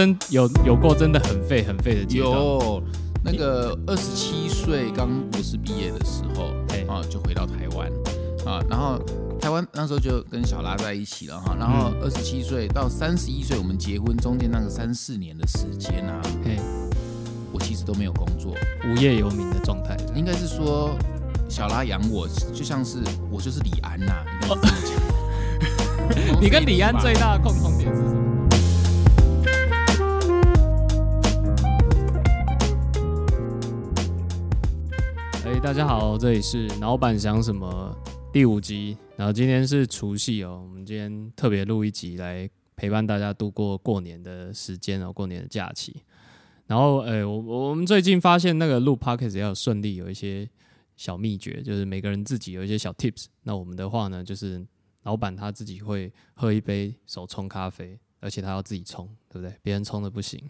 [0.00, 2.32] 生有有过真的很废很废的阶段？
[2.32, 2.82] 有
[3.22, 7.86] 那个二十七岁刚博士毕业的时候嘿，啊，就回到台湾
[8.46, 8.98] 啊，然后
[9.38, 16.56] 台湾那时候就跟小拉在一起了哈，然后二十七岁到三十一岁我们结婚，中间那个三四年的时间啊，嘿，
[17.52, 18.54] 我其实都没有工作，
[18.86, 19.94] 无业游民的状态。
[20.14, 20.96] 应该是说
[21.46, 22.98] 小拉养我，就像是
[23.30, 26.40] 我就是李安呐、应该是这么讲。
[26.40, 28.29] 你跟李安最大的共同点是什么？
[35.62, 37.94] 大家好，这里是老板想什么
[38.32, 46.02] 第五集，然后今天是除夕哦，我们今天特别录一集来陪伴大家度过过年的时间哦，过年的假期。
[46.66, 50.48] 然后，哎、我我们最近发现那个录 podcast 要顺利，有一些
[50.96, 53.26] 小秘诀，就是每个人自己有一些小 tips。
[53.42, 54.66] 那我们的话呢，就是
[55.02, 59.54] 老板他自己会喝一杯手冲咖啡，而且他要自己冲，对不对？
[59.62, 60.42] 别人冲的不行。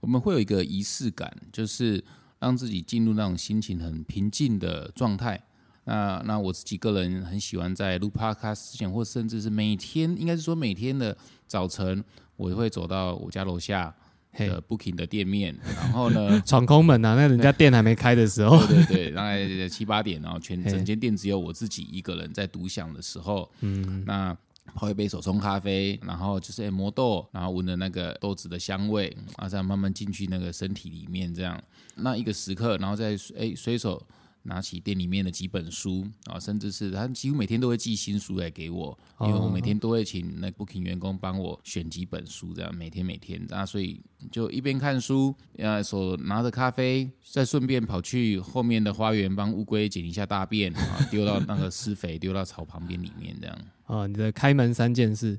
[0.00, 2.02] 我们会有一个仪式感，就是
[2.40, 5.40] 让自己进入那种心情很平静的状态。
[5.84, 12.04] 那那我自己个人很喜欢在录 podcast 之前，或甚至是每天，应该是说每天的早晨，
[12.36, 13.92] 我会走到我家楼下
[14.32, 17.14] 嘿，的 Booking 的店面，然后呢， 闯空门啊！
[17.16, 24.36] 那人家店还没开的时候，对对对，大概七八点，然后全整间店只有我自己一个人在独享的时候，嗯，那
[24.74, 31.62] 泡一杯手冲咖啡，然后就是哎磨豆，然后闻着那个豆子的香味，然后再慢慢进去那个身体里面，这样
[31.96, 34.02] 那一个时刻，然后再哎随手。
[34.42, 53.58] 拿起店里面的几本书啊，甚至是他几乎每天都会寄新书来给我，因为我每天都会请那 Booking 员工帮我选几本书，这样每天每天，啊所以就一边看书，呃，手拿着咖啡，再顺便跑去后面的花园帮乌龟捡一下大便啊， 丢到那个施肥，丢到草旁边里面这样。
[53.84, 55.38] 啊，你的开门三件事：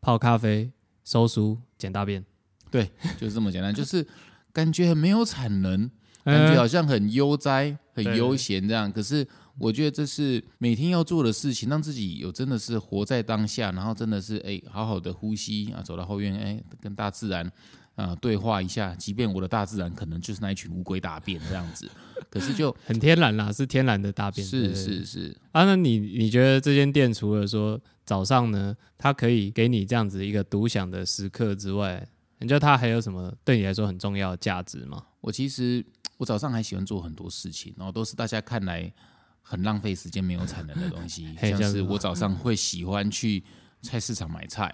[0.00, 0.70] 泡咖啡、
[1.04, 2.24] 收书、捡大便。
[2.70, 4.04] 对，就是这么简单，就是
[4.52, 5.88] 感觉很没有产能，
[6.24, 8.90] 感觉好像很悠哉、很悠闲这样。
[8.90, 9.26] 可是
[9.58, 17.50] 我觉得这是每天要做的事情，让自己有真的是活在当下，然后真的是哎好好的呼吸啊，走到后院哎跟大自然
[17.94, 21.88] 啊对话一下，即便我的大自然可能就是那一群乌龟大便这样子，
[22.28, 24.44] 可是就很天然啦，是天然的大便。
[24.48, 32.06] 对是是是，啊，那你你觉得这间店除了说早上呢，它可以给你这样子一个独享的时刻之外，
[32.40, 35.02] 你觉得它还有什么对你来说很重要的价值吗？
[35.24, 35.82] 我其实
[36.18, 38.92] 我早上还喜欢做很多事情，然后都是大家看来
[39.40, 43.42] 很浪费时间、没有产能的东西， 像是我早上会喜欢去
[43.80, 44.66] 菜市场买菜，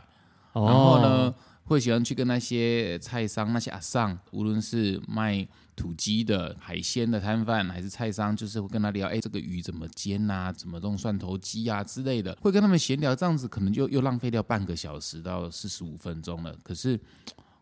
[0.55, 5.47] 哦然后呢，会喜欢去跟那些菜商、那些阿桑，无论是卖
[5.77, 16.59] 土鸡的、海鲜的摊贩，还是菜商，就是会跟他聊，哎，这个鱼怎么煎啊，怎么弄蒜头鸡啊之类的，会跟他们闲聊，这样子可能就又浪费掉半个小时到四十五分钟了。
[16.65, 16.99] 可是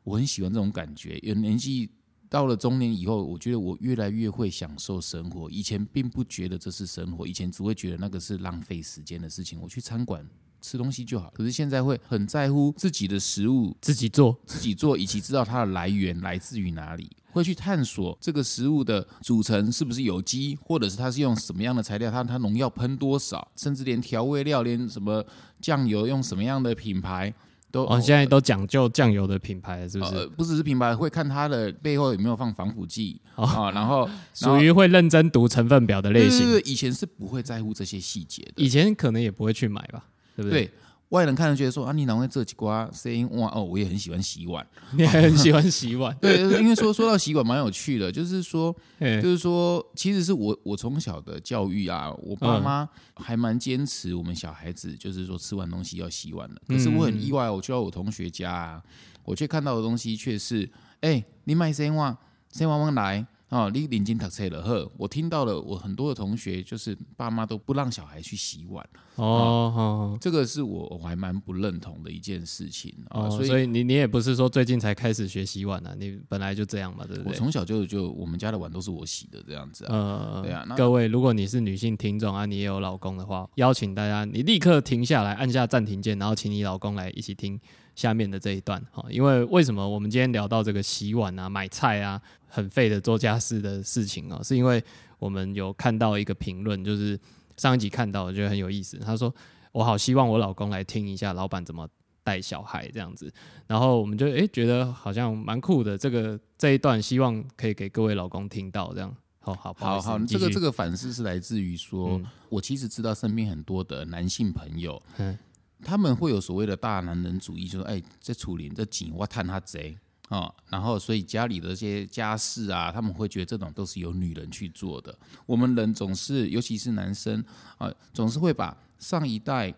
[0.05, 1.91] 我很喜欢这种感觉，有年纪。
[2.31, 5.51] 到了中年以后，我觉得我越来越会享受生活。
[5.51, 9.61] 以前并不觉得这是生活，以前只会觉得那个是浪费时间的事情。
[9.61, 10.27] 我去餐馆
[10.61, 25.25] 吃东西就好，可是现在会很在乎自己的食物自己做，自己做，以及知道它的来源来自于哪里，会去探索这个食物的组成是不是有机，或者是它是用什么样的材料，它它农药喷多少，甚至连调味料，连什么
[25.61, 27.33] 酱油用什么样的品牌
[27.71, 27.85] 都。
[27.85, 30.15] 哦，现在都讲究酱油的品牌，是不是？
[30.15, 36.41] 呃，不只是品牌，会看它的背后有没有放防腐剂、哦啊， 然后属于会认真读成分表的类型。
[36.41, 40.05] 对对对，以前是不会在乎这些细节的，以前可能也不会去买吧，
[40.37, 40.65] 对不对？
[40.65, 40.71] 对
[41.11, 52.63] 外人看了觉得说啊，你哪会这几瓜声音哇哦，我也很喜欢洗碗，你还很喜欢洗碗， 对，因为说说到洗碗蛮有趣的，就是说就是说，其实是我我从小的教育啊，我爸嗯。
[52.63, 56.61] 妈还蛮坚持我们小孩子就是说吃完东西要洗碗的。
[56.69, 58.83] 可是我很意外，我去到我同学家啊，
[59.25, 60.69] 我却看到的东西却是，
[61.01, 62.17] 哎、你买生碗，
[62.53, 63.27] 生碗碗来。
[63.51, 77.33] 哦，你领巾读册了呵，我听到了，我很多的同学就是爸妈都不让小孩去洗碗，哦哦这个是我我还蛮不认同的一件事情啊、哦，所以你你也不是说最近才开始学洗碗啊，你本来就这样嘛，对不对？
[77.33, 87.59] 我从小就就我们家的碗都是我洗的这样子啊，呃，对啊那各位，如果你是女性听众啊，你也有老公的话，邀请大家你立刻停下来，按下暂停键，然后请你老公来一起听
[87.95, 89.03] 下面的这一段哈。
[89.09, 94.83] 因为为什么我们今天聊到这个洗碗啊、买菜啊、很废的做家事的事情啊，是因为
[95.19, 97.19] 我们有看到一个评论，就是
[97.57, 98.99] 上一集看到，我觉得很有意思。
[98.99, 99.33] 他说
[99.73, 101.89] ：“我好希望我老公来听一下老板怎么
[102.25, 103.33] 带小孩这样子。”
[103.67, 109.15] 然后我们就诶觉得好像蛮酷的，这个这一段希望可以给各位老公听到这样。
[109.41, 115.39] 好好不好好，这个这个个反思是来自于说，嗯我其实知道身边很多的男性朋友，嗯
[115.83, 119.97] 他们会有所谓的大男人主义，就是哎，这处理这钱我探他贼
[120.29, 125.17] 啊，然后所以家里的这些家事啊，他们会觉得这种都是由女人去做的。
[125.47, 127.43] 我们人总是，尤其是男生
[127.79, 129.75] 啊，总是会把上一代，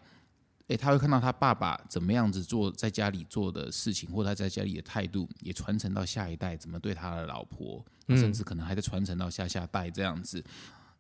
[0.67, 10.45] 诶，他会看到他爸爸怎么样子做在家里做的事情，或他在家里的态度，也传承到下一代，怎么对他的老婆，甚至可能还在传承到下下代这样子。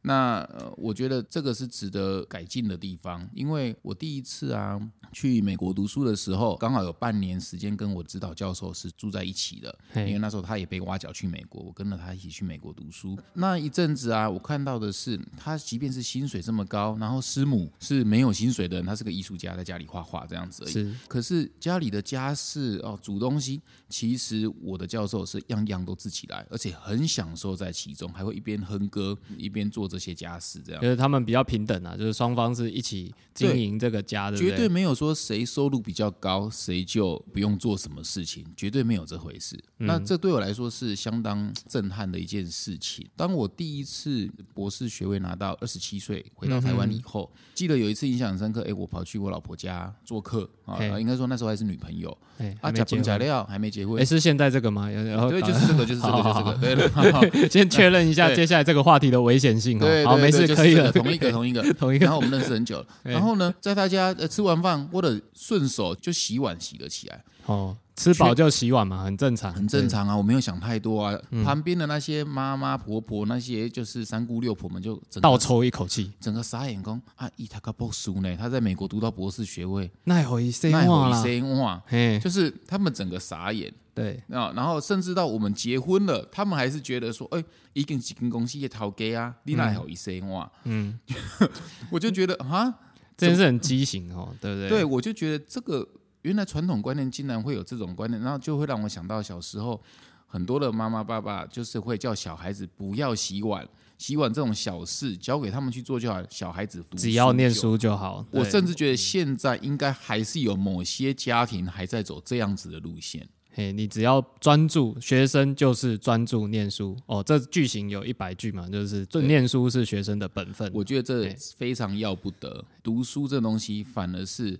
[0.02, 4.80] 那呃，我觉得这个是值得改进的地方，因为我第一次啊
[5.12, 13.18] 去美国读书的时候，刚好有半年时间跟我指导教授是住在一起的，因为那时候他也被挖角去美国，我跟着他一起去美国读书。
[13.34, 20.72] 那一阵子啊，我看到的是他即便是薪水这么高，然后师母是没有薪水的人，他是个艺术家，在家里画画这样子而已。
[20.72, 23.60] 是，可是家里的家事哦，煮东西，
[23.90, 29.89] 其实我的教授是样样都自己来，而且很享受在其中，还会一边哼歌一边做。
[29.90, 39.58] 这些家事这样，就是他们比较平等啊，就是双方是一起经营这个家的，绝对没有说谁收入比较高，谁就不用做什么事情，绝对没有这回事。
[39.78, 43.06] 那这对我来说是相当震撼的一件事情。
[43.16, 52.16] 当我第一次博士学位拿到二十七岁回到台湾以后，记得有一次印象很深刻，哎，我跑去我老婆家做客啊，应该说那时候还是女朋友，
[52.60, 54.90] 啊，假婚假料还没结婚，哎，是现在这个吗？
[54.90, 59.79] 对，就是这个，就是这个，就是这个，先确认一下接下来这个话题的危险性。
[59.80, 60.92] 对，好，没事，可以了。
[60.92, 62.04] 同一个，同一个， 同一个。
[62.04, 66.88] 然后我们认识很久， 然后呢，在他家呃吃完饭，或者顺手就洗碗洗了。
[66.88, 67.24] 起来。
[67.46, 70.16] 哦，吃饱就洗碗嘛，很正常，很正常啊。
[70.16, 71.18] 我没有想太多啊。
[71.44, 78.36] 旁边的那些妈妈婆婆，那些就是三姑六婆们，就倒抽一口气，整个傻眼，讲啊，伊他个博士呢？
[78.36, 81.82] 他在美国读到博士学位，那回事，那回事哇！
[82.22, 83.72] 就是他们整个傻眼。
[84.00, 90.98] 对啊，然后甚至到我们结婚了，他们还是觉得说，哎，一根几根公司也掏给啊，你那好一些哇，嗯，
[91.90, 92.74] 我就觉得啊，
[93.16, 94.68] 真是很畸形哦，对不对？
[94.68, 95.86] 对，我就觉得这个
[96.22, 99.80] 原来传统观念竟然会有这种观念，然后就会让我想到小时候
[100.26, 103.66] 很多的妈妈爸爸就是会叫小孩子不要洗碗，
[103.98, 108.24] 洗碗这种小事交给他们去做就好，小孩子只要念书就好。
[108.30, 113.28] 我甚至觉得现在应该还是有某些家庭还在走这样子的路线。
[113.60, 117.22] 嘿，你只要专注，学生就是专注念书哦。
[117.22, 120.70] 这句型有一百句嘛，就是这念书是学生的本分。
[120.72, 124.58] 我觉得这非常要不得，读书这东西反而是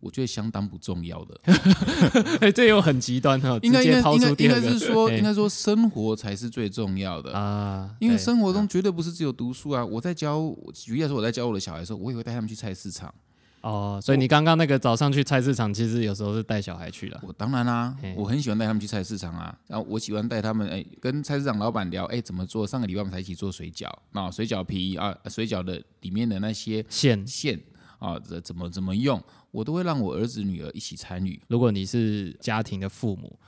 [0.00, 1.40] 我觉得相当不重要的。
[2.42, 4.00] 哎，这又很极端哈， 应该应该
[4.36, 7.94] 应该是说，应该说生活才是最重要的啊。
[8.00, 9.86] 因为生活中绝对不是只有读书啊。
[9.86, 13.14] 我在教，举例来说，我在教我的小孩的时候，我也会带他们去菜市场。
[13.62, 17.20] 哦，所以你刚刚那个早上去菜市场，其实有时候是带小孩去了。
[17.22, 19.54] 我当然啦，我很喜欢带他们去菜市场啊。
[19.66, 22.66] 然后我喜欢带他们，哎，跟菜市场老板聊，哎，怎么做？
[22.66, 27.60] 上个礼拜我们才一起做水饺，那，水饺皮啊，水饺的里面的那些馅馅
[27.98, 31.38] 啊，怎么怎么用，我都会让我儿子女儿一起参与。
[31.48, 33.38] 如果你是家庭的父母，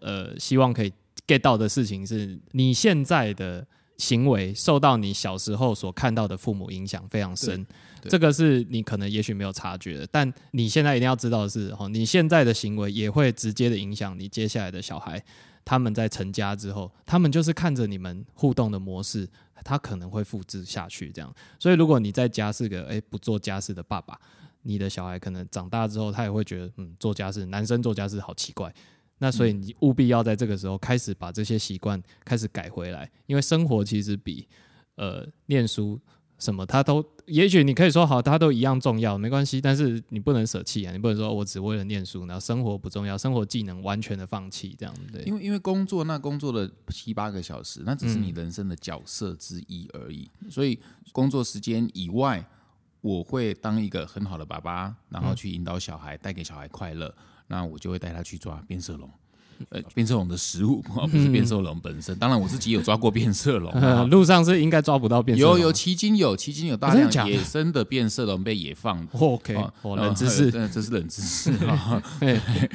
[0.00, 0.92] 呃，希望可以
[1.26, 3.66] get 到的事情是你现在的。
[3.98, 7.66] 行为受到你小时候所看到的父母影响非常深，
[8.02, 15.22] 这个是你可能也许没有察觉的，但你现在一定要知道的是，哦，你现在的行为也会直接的影响你接下来的小孩，
[15.64, 19.28] 他们在成家之后，他们就是看着你们互动的模式，
[19.64, 21.34] 他可能会复制下去，这样。
[21.58, 24.18] 所以如果你在家是个诶不做家事的爸爸，
[24.62, 28.72] 你的小孩可能长大之后，他也会觉得，嗯，做家事，男生做家事好奇怪。
[29.18, 34.46] 那所以你务必要在这个时候开始把这些习惯开始改回来，因为生活其实比
[34.96, 35.98] 呃念书
[36.38, 39.58] 什么，它都也许你可以说好，它都一样重要，没关系。
[39.58, 45.22] 但是你不能舍弃啊，你不能说我只为了念书，然后生活不重要，生活技能完全的放弃这样对。
[45.22, 50.30] 因为因为工作那工作了七八个小时，那只是你人生的角色之一而已。
[50.50, 50.78] 所以
[51.12, 52.46] 工作时间以外，
[53.00, 57.14] 我会当一个很好的爸爸，然后去引导小孩，带给小孩快乐。
[57.48, 59.08] 那我就会带他去抓变色龙，
[59.70, 62.16] 呃，变色龙的食物 不是变色龙本身。
[62.18, 63.72] 当然我自己有抓过变色龙，
[64.10, 65.52] 路上是应该抓不到变色龙。
[65.52, 69.06] 有有，迄今有，迄今有大量野生的变色龙被野放。
[69.12, 71.52] OK，冷知识，这是冷知识。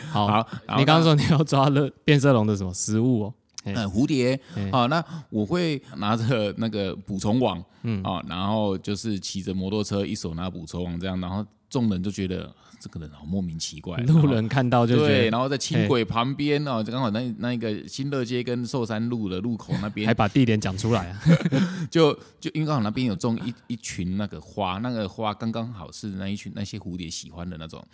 [0.09, 0.47] 好，
[0.77, 3.33] 你刚刚说你要抓了变色龙的什么食物哦？
[3.65, 4.39] 嗯，蝴蝶。
[4.71, 12.51] 好，那我会拿着那个捕虫网，嗯啊，然后就是骑着摩托车，一手拿捕虫网这样，然后众人就觉得。
[12.81, 21.21] 这个人好莫名奇怪， 路人看到就对，然后在轻轨旁边哦，刚好那那一个新乐街跟寿山路的路口那边，还把地点讲出来啊，
[21.91, 27.85] 就就因为刚好那边有种一一群那个花，那个花刚刚好是那一群那些蝴蝶喜欢的那种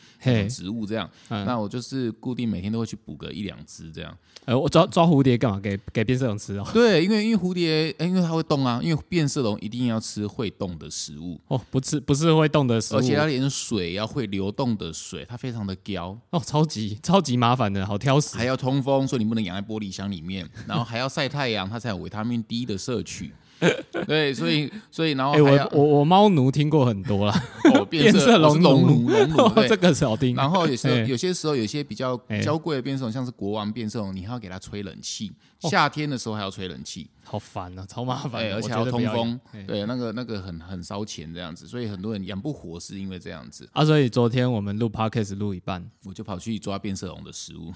[0.50, 4.18] 植物，这样，那我就是固定每天都会去捕个一两只这样。
[4.46, 5.60] 呃，我抓抓蝴蝶干嘛？
[5.60, 6.66] 给给变色龙吃哦。
[6.74, 18.38] 对，因为因为蝴蝶，因为它会动啊，因为变色龙一定要吃会动的食物哦，不吃不是会动的食物，而且它连水要会流动的水，它非常的娇，哦，超级超级麻烦的，好挑食。
[18.38, 18.48] 还。
[18.48, 23.34] 要通风，所以你不能养在玻璃箱里面，然后还要晒太阳，它才有维他命 D 的摄取。
[24.08, 27.44] 对，所以所以然后我我我猫奴听过很多啦，
[27.74, 29.68] 哦变 变色龙龙奴龙奴， 对。
[29.68, 30.34] 这个是好听。
[30.36, 31.00] 然后有时候哎。
[31.00, 32.40] 有些时候有些比较哎。
[32.40, 35.32] 娇贵的变色龙，像是国王变色龙，你还要给它吹冷气，
[35.62, 43.68] 夏天的时候还要吹冷气，好烦啊， 超麻烦而且要通风对，那个那个很很烧钱这样子，所以很多人养不活是因为这样子。
[43.74, 47.74] 啊，所以昨天我们录 podcast 录一半，我就跑去抓变色龙的食物，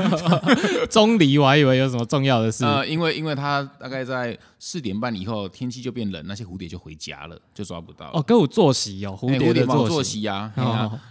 [0.90, 2.64] 中离我还以为有什么重要的事。
[2.64, 8.12] 呃，因为因为它大概在四点半以后天气就变冷，那些蝴蝶就回家了，就抓不到了。
[8.18, 10.52] 哦，跟我作息哦，蝴哎蝶的作作息啊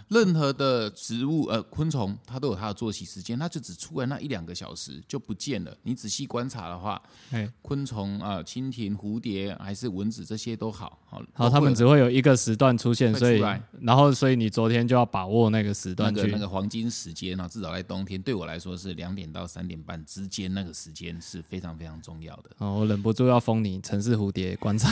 [0.08, 5.74] 任何的植物呃昆虫，它都有它的作息时间，它就只出来那一两个小时就不见了。
[5.82, 7.00] 你仔细观察的话，
[7.30, 13.40] 哎，昆虫啊、蜻蜓、蝴蝶还是蚊子这些都好，好，好，他们只会有一个时段出现，所以
[13.80, 16.22] 然后所以你昨天就要把握那个时段去。
[16.22, 22.50] 个那个黄金时间啊，至少在冬天，对我来说是两点到三点半之间，那个时间是非常非常重要的。
[22.58, 24.88] 哦，我忍不住要封你城市蝴蝶观察。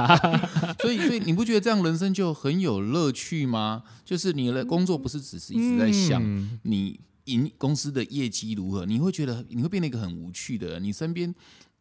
[0.80, 3.82] 所以，所以你不觉得这样人生就很有乐趣吗？
[4.04, 11.34] 就是你的工作不是只是一直在想嗯你营公司的业绩如何，你会觉得你会变得一个很无趣的人，你身边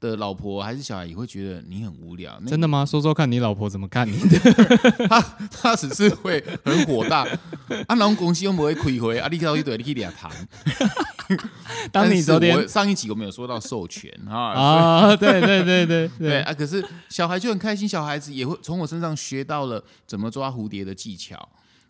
[0.09, 2.37] 的老婆还是小孩也会觉得你很无聊。
[2.45, 2.85] 真的吗？
[2.85, 4.37] 说说看你老婆怎么看你的？
[5.49, 7.21] 他只是会很火大，
[7.87, 10.29] 啊，然后公司又不会亏回，啊，你到一堆你去俩谈。
[11.91, 21.37] 当你昨天上一集我们有说到授权啊，啊， 对对对对对啊，可是小孩就很开心，小孩子也会从我身上学到了怎么抓蝴蝶的技巧，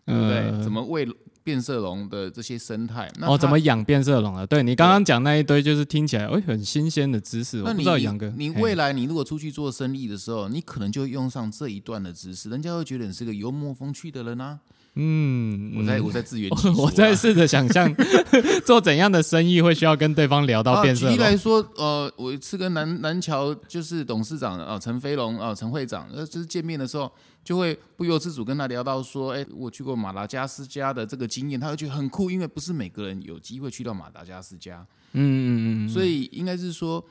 [0.06, 0.38] 对不对？
[0.50, 1.04] 呃怎么喂
[1.44, 3.08] 变色龙的这些生态？
[3.20, 4.44] 那哦，怎么养变色龙啊？
[4.46, 14.58] 对你刚刚讲那一堆，就是听起来哎很新鲜的知识，我不那你你知道杨哥你未来你如果出去做生意的时候，你可能就用上这一段的知识，人家会觉得你是个幽默风趣的人啊。
[14.96, 16.04] 嗯，我在嗯。
[16.04, 16.74] 我在自圆其说啊。
[16.78, 17.92] 我 在试着想象
[18.64, 21.14] 做怎样的生意会需要跟对方聊到啊，变色龙。
[21.14, 21.36] 举例来。
[21.36, 27.10] 说，呃，我有一次跟南南桥就是董事长啊陈飞龙啊陈会长，呃，就是见面的时候，
[27.42, 37.04] 就会不由自主跟他聊到说，哎，我去过马达加斯加的这个经验，他会觉得很酷，因为不是每个人有机会去到马达加斯加，嗯嗯嗯，所以应该是说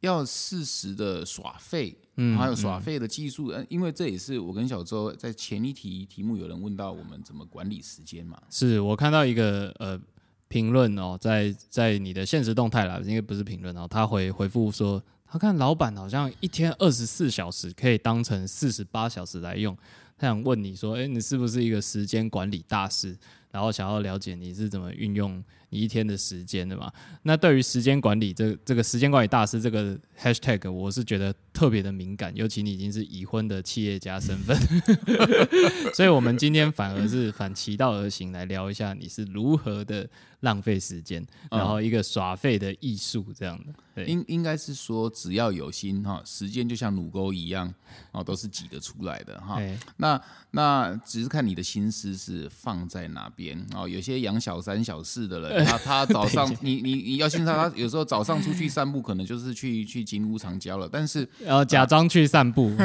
[0.00, 1.96] 要适时的耍废。
[2.20, 9.96] 嗯还有耍废的技术，嗯，因为这也是我跟小周在前一题题目有人问到我们怎么管理时间嘛，是我看到一个呃
[10.48, 19.78] 评论哦，在在你的现实动态啦，应该不是评论哦，他回回复说，他看老板好像一天二十四小时可以当成四十八小时来用，
[20.16, 23.16] 他想问你说，哎、你是不是一个时间管理大师？
[23.58, 26.92] 然后想要了解你是怎么运用你一天的时间的嘛？
[27.24, 34.56] 那对于时间管理这这个时间管理大师这个 hashtag，我是觉得特别的敏感，尤其你已经是已婚的企业家身份，
[35.92, 40.08] 所以我们今天反而是反其道而行来聊一下你是如何的
[40.40, 43.74] 浪费时间，嗯然后一个耍废的艺术这样的。
[43.96, 47.74] 对，应应该是说，只要有心哈，时间就像乳沟一样，
[48.12, 49.56] 哦，都是挤得出来的哈。
[49.56, 50.22] 哎，那
[50.52, 53.88] 那只是看你的心思是放在哪边哦。
[53.88, 60.88] 有些养小三小四的人，他他早上你你你要信他他，有时候早上出去散步，可能就是去去金屋藏娇了。
[60.90, 62.72] 但是然后假装去散步，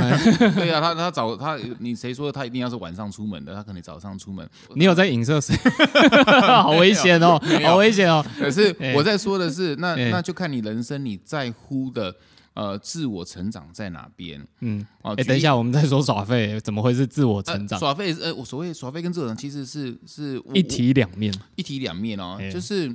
[0.56, 3.54] 对啊，他他早他你谁说他一定要是晚上出门的？
[3.54, 4.48] 他可能早上出门。
[4.76, 5.56] 你有在影射谁？
[6.62, 8.24] 好危险哦，好危险哦。
[8.38, 12.14] 可是哎我在说的是，那哎那就看你人生你在乎的
[12.54, 15.16] 呃自我成长在哪边嗯，哦。
[15.16, 17.78] 等一下，我们在说耍废，怎么会是自我成长？
[17.78, 21.34] 呃、耍废，呃，我所谓耍废跟自我成长其实是是一体两面。
[21.56, 22.94] 一体两面哦，哎就是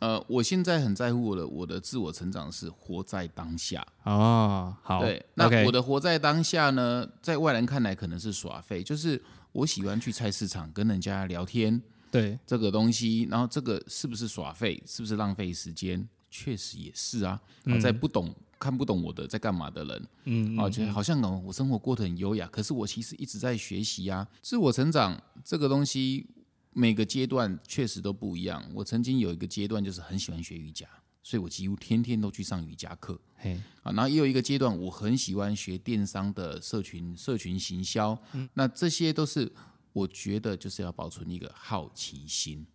[0.00, 3.86] 呃，我现在很在乎我的我的自我成长是活在当下。
[4.04, 11.80] 哦，好，对，那我的活在当下呢，在外人看来可能是耍废，就是我喜欢去菜市场跟人家聊天
[12.10, 16.06] 对，这个东西，然后这个是不是耍废，是不是浪费时间？
[16.30, 18.34] 确实也是啊，啊在不懂。
[18.64, 24.26] 看不懂我的在干嘛的人，嗯，啊，觉得好像哦，我生活过得很优雅，可是我其实一直在学习啊。
[24.40, 26.26] 自我成长这个东西，
[26.72, 28.64] 每个阶段确实都不一样。
[28.72, 30.88] 我曾经有一个阶段就是很喜欢学瑜伽，
[31.22, 33.92] 所以我几乎天天都去上瑜伽课嘿，啊。
[33.92, 38.18] 然后也有一个阶段，我很喜欢学电商的社群社群行销，
[38.54, 39.52] 那这些都是
[39.92, 42.66] 我觉得就是要保存一个好奇心。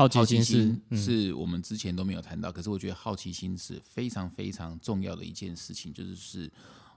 [0.00, 5.92] 好奇心是心嗯是我们之前都没有谈到，可是我觉得好奇心是非常非常重要的一件事情。
[5.92, 6.50] 就是是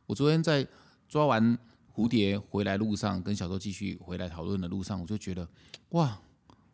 [0.05, 0.67] 我昨天在
[1.09, 1.57] 抓完
[1.93, 5.47] 蝴蝶回来路上，跟小周继续回来讨论的路上，我就觉得
[5.89, 6.19] 哇，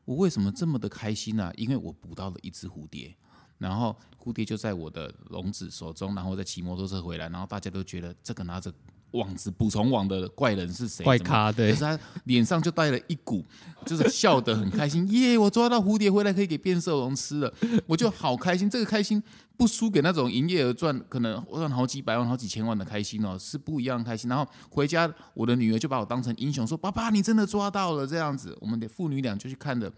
[0.05, 3.15] 我为什么这么的开心呢、因为我捕到了一只蝴蝶，
[3.57, 8.74] 然后蝴蝶就在我的笼子手中，然后再骑摩托车回来，然后大家都觉得这个拿着
[9.12, 11.04] 网子捕虫网的怪人是谁？
[11.04, 13.44] 怪咖对可是，他脸上就带了一股，
[13.86, 15.38] 就是笑得很开心， 耶！
[15.38, 17.54] 我抓到蝴蝶回来可以给变色龙吃了，
[17.88, 18.70] 我就好开心。
[18.70, 19.22] 这个开心
[19.58, 24.30] 不输给那种营业额赚可能赚好几百万、好几千万的开心哦，是不一样的开心。
[24.30, 29.92] 然后回家，我的女儿就把我当成英雄，说：“爸爸，你真的抓到了！”这样子，我们的父女俩就去看着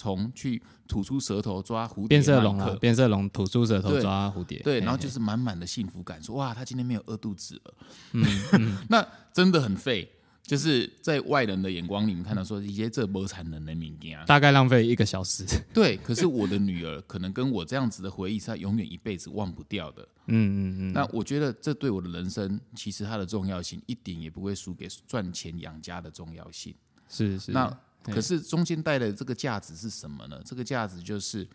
[0.00, 7.74] 虫去吐出舌头抓蝴蝶变色龙啊变色龙吐出舌头抓蝴蝶，对，嘿然后就是满满的幸福感，说哇，他今天没有饿肚子了。
[8.12, 10.10] 嗯 那真的很废，
[10.42, 14.24] 就是在外人的眼光里面看到说一些这波产能的物件啊。
[14.24, 15.44] 大概浪费一个小时。
[15.74, 20.02] 对，可是我的女儿可能跟我这样子的回忆，是她永远一辈子忘不掉的。
[20.26, 26.74] 嗯嗯嗯，那我觉得这对我的人生，其实它的重要性一点也不会输给赚钱养家的重要性。
[27.08, 27.52] 是是。
[27.52, 30.40] 那对可是中间带的这个价值是什么呢？
[30.44, 31.46] 这个价值就是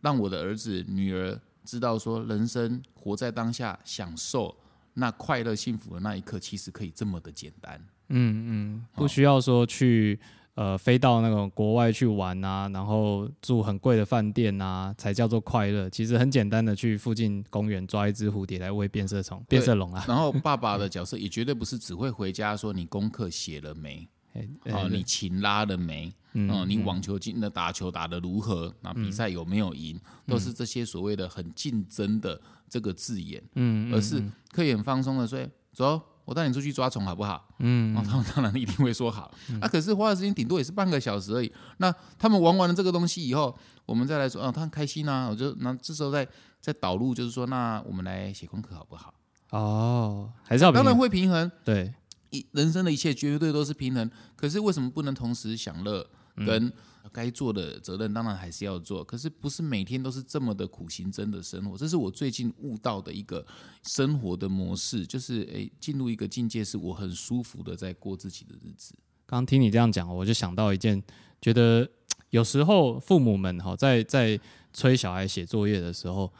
[0.00, 4.54] 让我的儿子、女儿知道说，人生活在当下，享受
[4.94, 7.80] 那快乐、幸福的那一刻，其实可以这么的简单。
[8.08, 10.18] 嗯嗯，不需要说去
[10.54, 15.90] 呃飞到那种国外去玩啊，然后住很贵的饭店啊，才叫做快乐。
[15.90, 20.04] 其实很简单的，去附近公园抓一只蝴蝶来喂变色虫、变色龙啊。
[20.08, 26.12] 然后爸爸的角色也绝对不是只会回家说你功课写了没，哎啊，哎你琴拉了没？
[26.34, 28.74] 嗯嗯，你网球进的打球打得如何？
[28.82, 29.98] 那比赛有没有赢？
[30.26, 32.38] 都是这些所谓的很竞争的
[32.68, 37.48] 这个字眼，嗯，而是可以很放松的说，哎走，我带你出去抓虫好不好？
[37.60, 39.32] 嗯，哦，他们当然一定会说好。
[39.60, 41.50] 那，可是花的时间顶多也是半个小时而已。
[41.78, 46.28] 那他们玩完了这个东西以后，我们再来说，哦，他很开心啊，我就那这时候再
[46.60, 49.14] 再导入，就是说，那我们来写功课好不好？
[49.52, 51.94] 哦，还是要当然会平衡，对，
[52.36, 54.10] 一人生的一切绝对都是平衡。
[54.34, 56.08] 可是为什么不能同时享乐
[56.46, 56.72] 跟
[57.12, 58.12] 该做的责任？
[58.12, 61.78] 当然还是要做，可是不是每天都是这么的苦行僧的生活。
[61.78, 63.46] 这是我最近悟到的一个
[63.84, 68.94] 生活的模式，就是诶，进入一个境界，是我很舒服的在过自己的日子。
[69.24, 71.02] 刚听你这样讲，我就想到一件，
[71.40, 71.88] 觉得
[72.30, 74.38] 有时候父母们哈在在
[74.72, 76.30] 催小孩写作业的时候，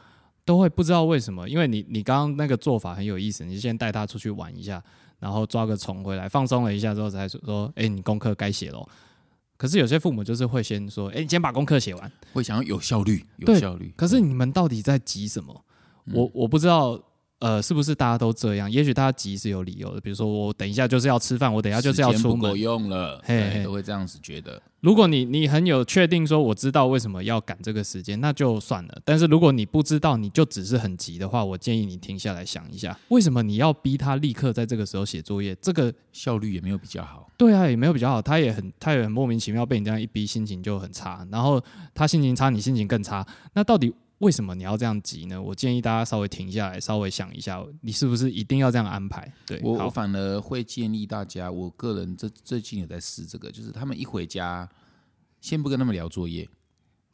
[0.45, 4.83] 都会不知道为什么，因为你你刚刚那个做法很有意思，你先带他出去玩一下，
[5.19, 8.87] 然后抓个虫回来，放松了一下之后才说说，哎、你功课该写喽。
[9.57, 12.11] 可是有些父母就是会先说，哎、你先把功课写完。
[12.33, 13.91] 会想要有效率，有效率。
[13.97, 15.63] 可是你们到底在急什么？
[16.13, 16.97] 我我不知道，
[17.39, 18.71] 呃，是不是大家都这样？
[18.71, 22.57] 也许大家急是有理由的，比如说我等一下就是要吃饭，我等一下就是要出门不够。
[22.57, 24.61] 用了，对，嘿嘿都会这样子觉得。
[24.79, 29.01] 如果你你很有确定说我知道为什么要赶这个时间，那就算了。
[29.03, 35.55] 但是如果你不知道，你就只是很急的话，我建议你停下来想一下，为什么你要逼他立刻在这个时候写作业？
[35.61, 37.29] 这个效率也没有比较好。
[37.37, 41.27] 对啊，也没有比较好，他也很他也很莫名其妙被你这样一逼，心情就很差。
[41.31, 41.61] 然后
[41.93, 43.25] 他心情差，你心情更差。
[43.53, 45.39] 那到底为什么你要这样急呢？
[45.39, 49.31] 我建议大家稍微停下来，稍微想一下，你是不是一定要这样安排？
[49.45, 54.67] 对，我我，反而会建议大家，我个人这最近有在试这个，就是他们一回家，
[55.39, 56.49] 先不跟他们聊作业，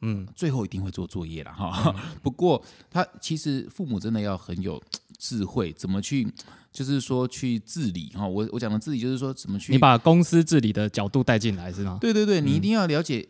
[0.00, 1.94] 嗯，最后一定会做作业了哈。
[2.22, 4.82] 不过他其实父母真的要很有
[5.18, 6.26] 智慧，怎么去，
[6.72, 8.26] 就是说去治理哈。
[8.26, 11.98] 我我讲的治理就是说怎么去，你把公司治理的角度带进来是吗？
[12.00, 13.28] 对对对，你一定要了解，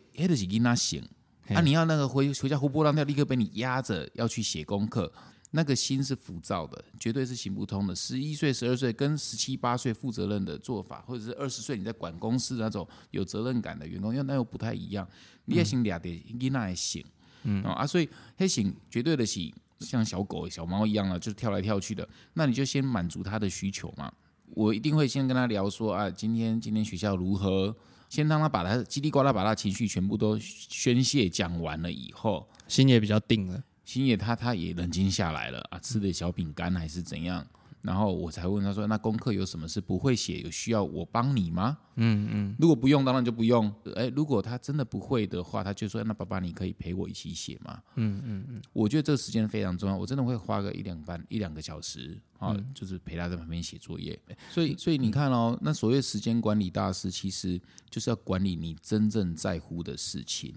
[1.49, 5.11] 啊，你要那个回回家胡波浪跳，立刻被你压着要去写功课。
[5.51, 7.95] 那个心是浮躁的，绝对是行不通的。
[7.95, 15.07] 十一岁、十二岁跟十七八岁负责任的做法，或者是二十岁你在管公司那种有责任感的员工，因为那又不太一样。
[15.45, 17.05] 你也行俩的，你那也行，
[17.43, 22.05] 嗯啊，所以黑醒绝对的醒像小狗、小猫一样啊，就是跳来跳去的。
[22.33, 24.11] 那你就先满足他的需求嘛。
[24.55, 27.73] 我一定会先跟他聊说啊，今天今天学校如何，
[28.09, 33.63] 先让他把他叽里呱啦把他情绪全部都宣泄讲完了以后，心也比较定了。
[33.83, 37.45] 星野他他也冷静下来了啊，吃的小饼干还是怎样，
[37.85, 41.77] 然后我才问他说，那功课有什么是不会写，有需要我帮你吗？
[41.97, 43.71] 嗯嗯，如果不用，当然就不用。
[43.95, 47.79] 哎，如果他真的不会的话，他就说，那爸爸你可以陪我一起写吗？
[47.95, 54.19] 嗯嗯嗯，我觉得这个时间非常重要，我真的会花个一两半一两个小时啊，就是陪他在旁边写作业。
[54.49, 60.53] 所以，所以你看哦，那所谓时间管理大师，其实就是要管理你真正在乎的事情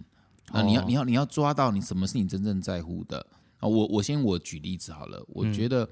[0.50, 3.18] 啊，你要哦你要你要抓到你什么是你真正在乎的
[3.58, 3.68] 啊。
[3.68, 5.88] 我我先我举例子好了，我觉得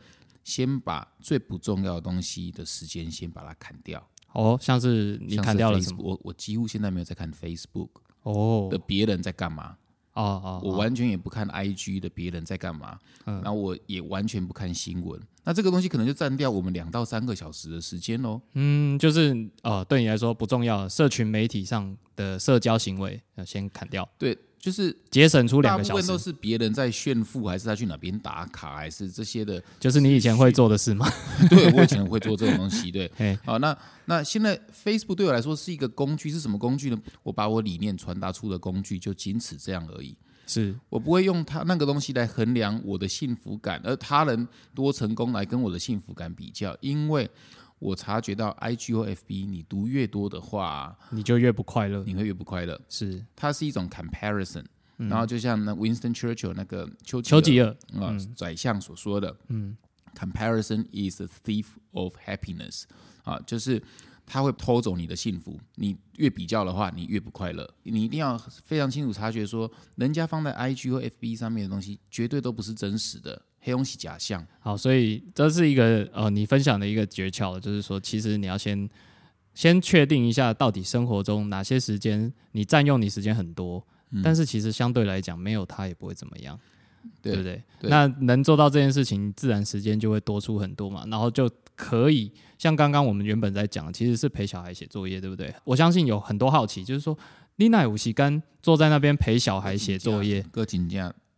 [0.46, 4.08] 先把最不重要的东西的时间先把它砍掉。
[4.32, 5.98] 哦，像是你砍掉了什么？
[5.98, 7.88] 我我几乎现在没有在看 Facebook
[8.22, 9.76] 哦的别人在干嘛。
[10.12, 15.20] 哦哦，我完全也不看 IG 的别人在干嘛，然后我也完全不看新闻。
[15.44, 18.40] 那这个东西可能就占掉我们两到三个小时的时间喽。
[18.54, 24.08] 嗯，就是呃，对你来说不重要社群媒体上的社交行为，要，先砍掉。
[24.16, 29.62] 对，就是节省出两个小时部分都，是别人在炫富，还是他去哪边打卡，还是这些的。
[29.78, 31.08] 就是你以前会做的事吗？
[31.48, 33.10] 对我以前会做这种东西，对。
[33.44, 36.98] 好，那那现在 Facebook 对我来说是一个工具，是什么工具呢？
[37.22, 40.16] 我把我理念传达出的工具就仅此这样而已。
[40.48, 47.28] 是我不会用它那个东西来衡量我的幸福感，而他人多成功来跟我的幸福感比较，因为
[47.78, 52.02] 我察觉到 I G O F B，你读越多的话，你就越不快乐。
[52.04, 52.80] 你会越不快乐。
[52.88, 54.64] 是它是一种 comparison，、
[54.96, 59.76] 然后就像那 Winston Churchill 那个丘丘吉尔，啊、宰相所说的，嗯
[60.14, 62.84] ，comparison is a thief of happiness，
[63.24, 63.82] 啊，就是
[64.24, 65.60] 他会偷走你的幸福。
[65.74, 67.68] 你越比较的话，你越不快乐。
[67.82, 74.46] 你一定要非常清楚察觉说，人家放在 IG 或 FB 上面的东西，绝对都不是真实的，黑东西假象。
[74.60, 78.88] 好，所以这是一个呃，你分享的一个诀窍，就是说，其实你要先
[79.54, 83.84] 先确定一下，到底生活中哪些时间你占用你时间很多，
[84.22, 86.56] 但是其实相对来讲，没有它也不会怎么样，
[87.20, 87.62] 对对不对？
[87.80, 95.52] 对那能做到这件事情，自然时间就会多出很多嘛，然后就可以像刚刚我们原本在讲，其实是陪小孩写作业，对不对？
[95.64, 97.18] 我相信有很多好奇，就是说，
[97.56, 100.44] 丽娜有时间坐在那边陪小孩写作业。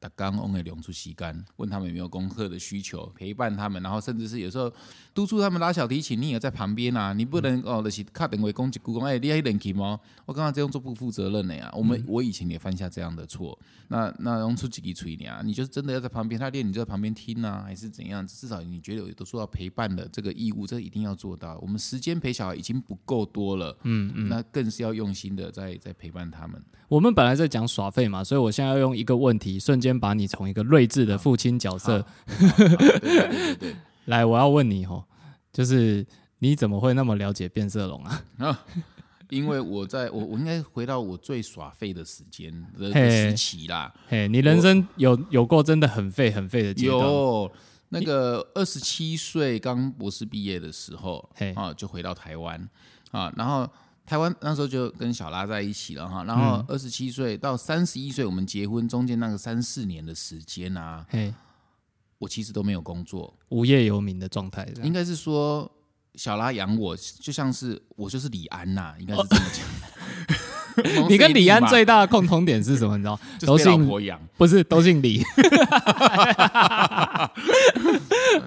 [0.01, 4.73] 打刚翁给留出时间，问他们有没有功课的需求，陪伴他们，然后甚至是有时候
[5.13, 9.99] 督促他们拉小提琴，你也在旁边啊，你不能、哦，就是卡等为攻击故宫，哎，你还练琴吗？
[10.25, 11.69] 我刚刚这样做不负责任的呀。
[11.75, 13.59] 我们、我以前也犯下这样的错，
[13.89, 18.25] 那那用出几个锤你啊，你就是真的要在旁边，他练你就在旁边听啊，还是怎样？
[18.27, 21.59] 至少你觉得有都做到陪伴的这个义务，这一定要做到。
[21.61, 26.63] 我们时间陪小孩已经不够多了，嗯嗯，那更是要用心的在在陪伴他们。
[26.89, 32.05] 我们本来在讲耍废嘛，所以我现在要用一个问题，瞬间把你从一个睿智的父亲角色。
[34.07, 35.05] 来，我要问你哦，
[35.53, 36.07] 就是
[36.39, 38.25] 你怎么会那么了解变色龙啊？
[38.39, 38.65] 啊，
[39.29, 46.99] 因为我在我我应该回到我最耍废的时间的时期啦，嘿，你人生有有过真的很废很废的阶段？
[46.99, 47.53] 有
[47.91, 52.67] 那个二十七岁刚博士毕业的时候嘿，啊，就回到台湾
[53.11, 53.69] 啊，然后
[54.09, 61.35] 台湾那时候就跟小拉在一起了哈，然后二十七岁到三十一岁我们结婚，中间那个三四年的时间啊，嘿，
[62.19, 65.71] 我其实都没有工作，无业游民的状态应该是说。
[66.15, 69.65] 小拉养我，就像是我就是李安呐、应该是这么讲。
[71.09, 72.97] 你跟李安最大的共同点是什么？
[72.99, 73.21] 你知道？
[73.43, 75.23] 都 就是被老姓婆养，不是都姓李？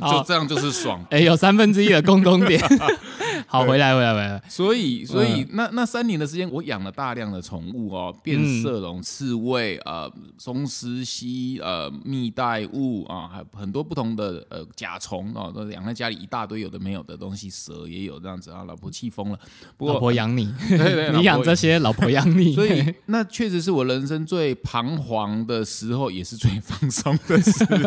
[0.02, 1.02] 就这样就是爽。
[1.12, 2.62] 哎，有三分之一的共同点。
[3.48, 4.42] 好，回来回来回来。
[4.48, 18.64] 所以，所嗯以那那三年的时间，我养了大量的宠物哦，变色龙、刺猬、呃松狮蜥、呃蜜袋鼯啊，还有很多不同的呃甲虫哦，都养在家里一大堆有的没有的东西，蛇也有这样子啊。
[18.64, 19.40] 老婆气疯了，
[19.78, 22.54] 不过老过婆养你，对 对， 你养这些，老婆养你。
[22.54, 27.78] 所以那确实是我人生最彷徨的时候，也是最放松的时候。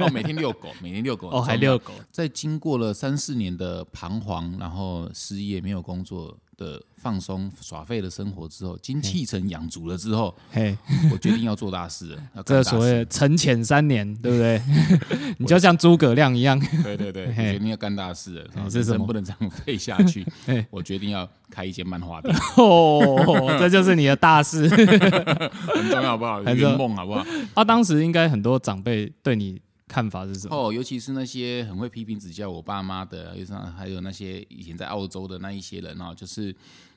[0.06, 10.76] 哦，每天遛狗，每天遛狗，哦，还遛狗，在经过了三四年的彷徨，然后失业没有工作的放松耍废的生活之后，精气神养足了之后，嘿，
[11.12, 12.22] 我决定要做大事了。
[12.46, 14.60] 这所谓沉潜三年，对不对？
[15.38, 18.46] 你就像诸葛亮一样，对对对，我决定要干大事了。
[18.54, 20.26] 然后是什么人生不能这样废下去，
[20.70, 24.68] 我决定要开一间漫画店，哦，这就是你的大事。
[24.68, 26.42] 很重要，好不好？
[26.42, 27.24] 圆梦，好不好？
[27.54, 30.54] 啊，当时应该很多长辈对你看法是什么？
[30.54, 36.54] 哦，尤其是那些很会批评指教我爸妈的，有像还有那些以前在澳洲的那一些人哦，就是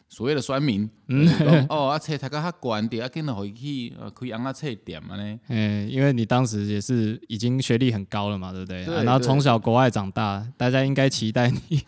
[0.10, 1.25] 所谓的酸民，嗯，
[1.69, 8.84] 哦，啊，册读到较悬的，啊，跟着回去呃开红啊册店嘛呢， 嗯，因为你当时也是已经学历很高了嘛，对不对？
[8.86, 11.62] 对啊然后对从小国外长大，大家应该期待你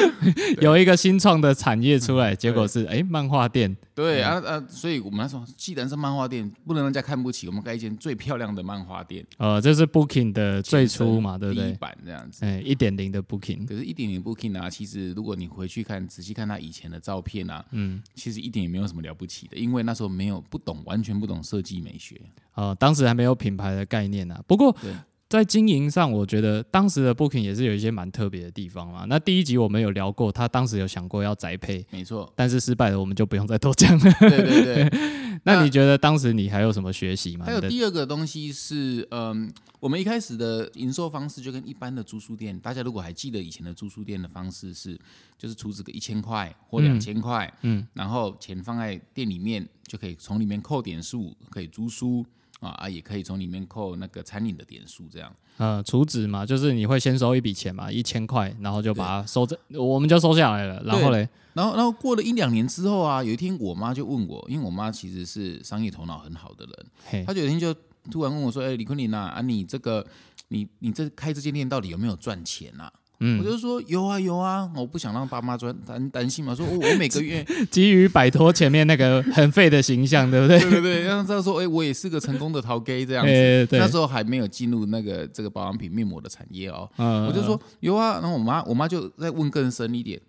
[0.60, 3.74] 有一个新创的产业出来，结果是哎，漫画店。
[4.00, 11.72] 对啊啊，所以我们那时候既然是漫画店，不能让人家看不起，我们盖一间最漂亮的漫画店，呃，这是 Booking 的最初嘛，对不对？
[11.74, 12.44] 版这样子。
[12.44, 22.20] 哎，一点零的 Booking，可是，一点零 Booking 啊，其实如果你回去看，仔细看他以前的照片啊，嗯，其实一点也没有什么了不起的，因为那时候没有不懂，完全不懂设计美学。
[22.54, 24.42] 呃，当时还没有品牌的概念啊。
[24.46, 24.92] 不过对
[25.30, 29.04] 在经营上，我觉得当时的 Booking 也是有一些蛮特别的地方嘛。
[29.08, 34.12] 那第一集我们有聊过，他当时有想过要宅配，没错，但是失败了，我们就不用再多讲了。
[34.18, 34.90] 对对对。
[35.44, 37.46] 那你觉得当时你还有什么学习吗？
[37.46, 44.98] 还有第二个东西是，嗯，我们一开始的营售方式就跟一般的租书店，大家如果还记得以前的租书店的方式是，
[45.38, 52.26] 就是出资个一千块或两千块，嗯，然后钱放在店里面，就可以从里面扣点数，可以租书。
[52.60, 55.34] 啊啊，也可以从里面扣那个餐饮的点数，这样。
[55.56, 60.82] 呃，储值嘛，就是你会先收一笔钱嘛，一千块，然后就把它收着，我们就收下来了。
[60.84, 67.74] 然后嘞，然后然后过了一两年之后啊，有一天我妈就问我，因为我妈其实是商业头脑很好的人，嘿，她有一天就
[68.10, 70.06] 突然问我说：“哎，李坤林呐，啊，你这个
[70.48, 80.58] 你你这开这间店到底有没有赚钱呐？”嗯我就说有啊有啊，我不想让爸妈担担担心嘛，说我我每个月急 于摆脱前面那个很废的形象，对不对？
[80.60, 83.68] 对对对，让他说哎，我也是个成功的淘 gay 这样子。
[83.78, 90.20] 那时候还没有进入那个这个保养品面膜的产业哦，嗯我就说有啊，然后我妈我妈就在问更深一点。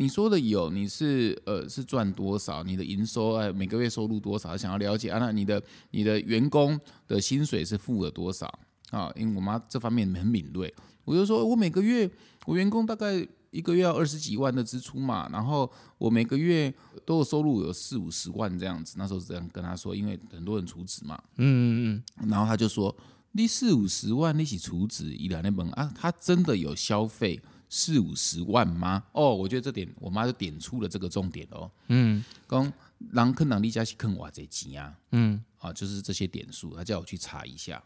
[0.00, 2.62] 你说的有，你是呃是赚多少？
[2.62, 4.56] 你的营收呃每个月收入多少？
[4.56, 5.18] 想要了解啊？
[5.18, 8.46] 那你的你的员工的薪水是付了多少
[8.92, 9.10] 啊？
[9.16, 10.72] 因为我妈这方面很敏锐，
[11.08, 12.08] 我就说我每个月
[12.44, 16.72] 我员工大概一个月要二十几万的支出嘛，然后我每个月
[17.06, 18.96] 都有收入有四五十万这样子。
[18.98, 22.94] 那时候是这样跟他说，因为很多人储值嘛，嗯嗯嗯然后他就说
[23.32, 27.40] ：“你四五十万，一起储值一两那本啊，他真的有消费
[27.70, 31.70] 四五十万吗？”哦，我觉得这点我妈就点出了这个重点哦。
[31.88, 32.70] 嗯讲
[33.12, 37.82] 人坑狼利家是坑我这钱啊嗯，啊，就是这些点数，他叫我去查一下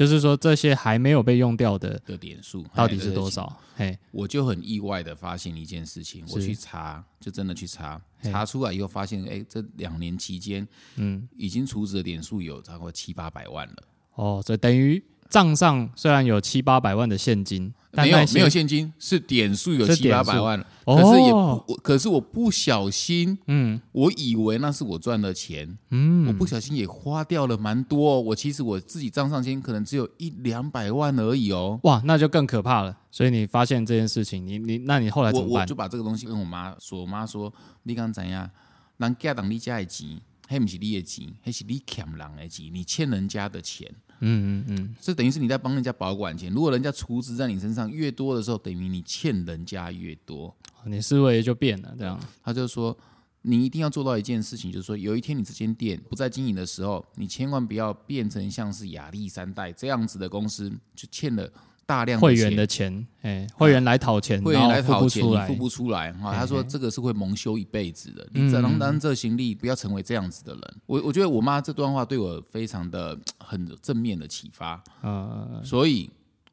[0.00, 3.30] 就是说这些还没有被用掉的的点数到底是哎多？
[3.30, 3.54] 少？
[3.76, 13.76] 嘿，我就很意外的发现一件事情，我去查，就真的去查，查出来以后发现，哎，这两年期间嗯，已经储值的点数有超过七八百万了。
[14.14, 28.20] 哦，所以等于账上虽然有七八百万的现金，但没有没有现金，是点数有七八百万，哦可是也不，我可是我不小心，嗯我以为那是我赚的钱，嗯，我不小心也花掉了蛮多、哦。
[28.20, 31.78] 我其实我自己账上先可能只有一两百万而已哦。
[31.84, 32.96] 哇，那就更可怕了。
[33.12, 35.74] 所以你发现这件事情，你你那你后来怎么办我我就？
[35.76, 37.52] 把这个东西跟我妈说，我妈说
[37.84, 38.50] 你刚怎样，
[38.98, 43.88] 人家当你家的钱，还不是你的钱，还是你欠人的钱，你欠人家的钱。
[44.20, 46.52] 嗯嗯嗯，这等于是你在帮人家保管钱。
[46.52, 50.54] 如果人家出资在你身上越多的时候，等于你欠人家越多。
[50.86, 52.18] 你思维就变了，这样。
[52.42, 52.96] 他就说，
[53.42, 61.50] 你一定要做到一件事情，就是说，有一天你这间店不再经营的时候，你千万不要变成像是亚历山大这样子的公司，就欠了
[61.90, 66.32] 大量会员的钱，哎，会员来讨钱，会员来讨钱，不出来你付，不出来哈。
[66.32, 70.62] 他说嘿这个是会蒙羞一辈子的，嗯你只能当这行李，不要成为这样子的人。
[70.86, 76.08] 我我觉得我妈这段话对我非常的很正面的启发，啊，所以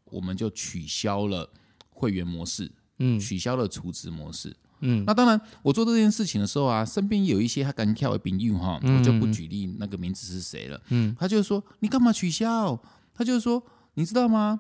[0.06, 1.48] 我们就取消了
[1.92, 4.56] 会员模式，嗯取消了储值模式。
[4.80, 10.82] 嗯那当然，我做这件事情的时候啊，身边有一些他敢跳的朋友哈，嗯我就不举例那个名字是谁了。
[10.90, 12.80] 嗯，他就说你干嘛取消？
[13.14, 13.62] 他就说
[13.94, 14.60] 你知道吗？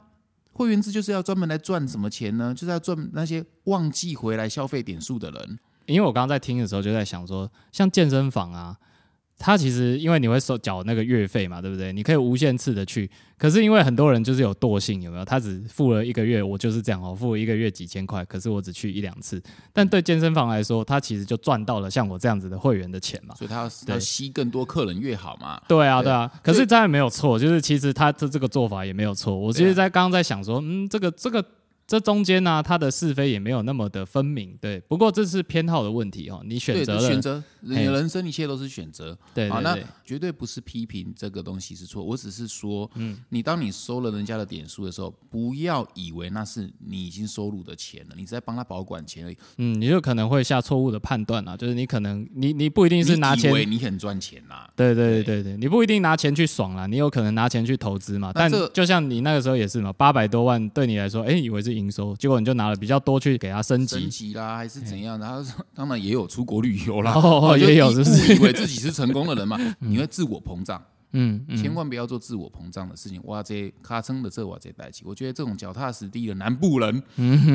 [0.57, 2.51] 会员制就是要专门来赚什么钱呢？
[2.51, 5.59] 就是要赚那些忘记回来消费点数的人。
[5.85, 8.75] 因为我刚刚在听的时候就在想说，像健身房啊，
[9.39, 11.93] 它其实因为你会收缴那个月费嘛，对不对？
[11.93, 15.23] 你可以无限次的去，可是因为很多人就是有惰性，有没有？
[15.23, 19.41] 他只付了一个月，我就是这样哦，付了一个月几千块，可是我只去一两次。
[19.71, 23.35] 但对健身房来说，他其实就赚到了像我这样子的会员的钱嘛。
[23.35, 25.61] 所以他要要吸更多客人越好嘛。
[25.67, 29.37] 对啊，对对啊，可是这样也没有错，就是其实他这这个做法也没有错。
[29.37, 31.43] 我其实，在刚刚在想说，嗯，这个这个
[31.87, 34.57] 这中间呢、他的是非也没有那么的分明。
[34.59, 39.17] 对，不过这是偏好的问题哦，你选，择了，选择你的人生一切都是选择。
[39.49, 49.37] 好，那对对对，绝对不是批评这个东西是错，我只是说，嗯，你当你收了人家的点数的时候，不要以为那是你已经收入的钱了，你是在帮他保管钱而已。
[49.57, 58.33] 嗯，你就可能会下错误的判断啊，就是你可能你你不一定是拿钱以，为你很赚钱啦，对对对对对，你不一定拿钱去爽啦，你有可能拿钱去投资嘛。
[58.35, 64.33] 但就像你那个时候也是嘛，八百多万对你来说，哎，以为是营收，结果你就拿了比较多去给他升级升级。
[64.33, 65.19] 啦还是怎样？
[65.19, 65.43] 然后
[65.75, 67.13] 当然也有出国旅游啦，
[67.57, 69.57] 也有一是不是以为自己是成功的人嘛？
[69.79, 70.81] 你会自我膨胀，
[71.17, 73.19] 嗯嗯，千万不要做自我膨胀的事情。
[73.25, 76.95] 哇，这咔称的这哇这代起，我觉得这种脚踏实地的南部人，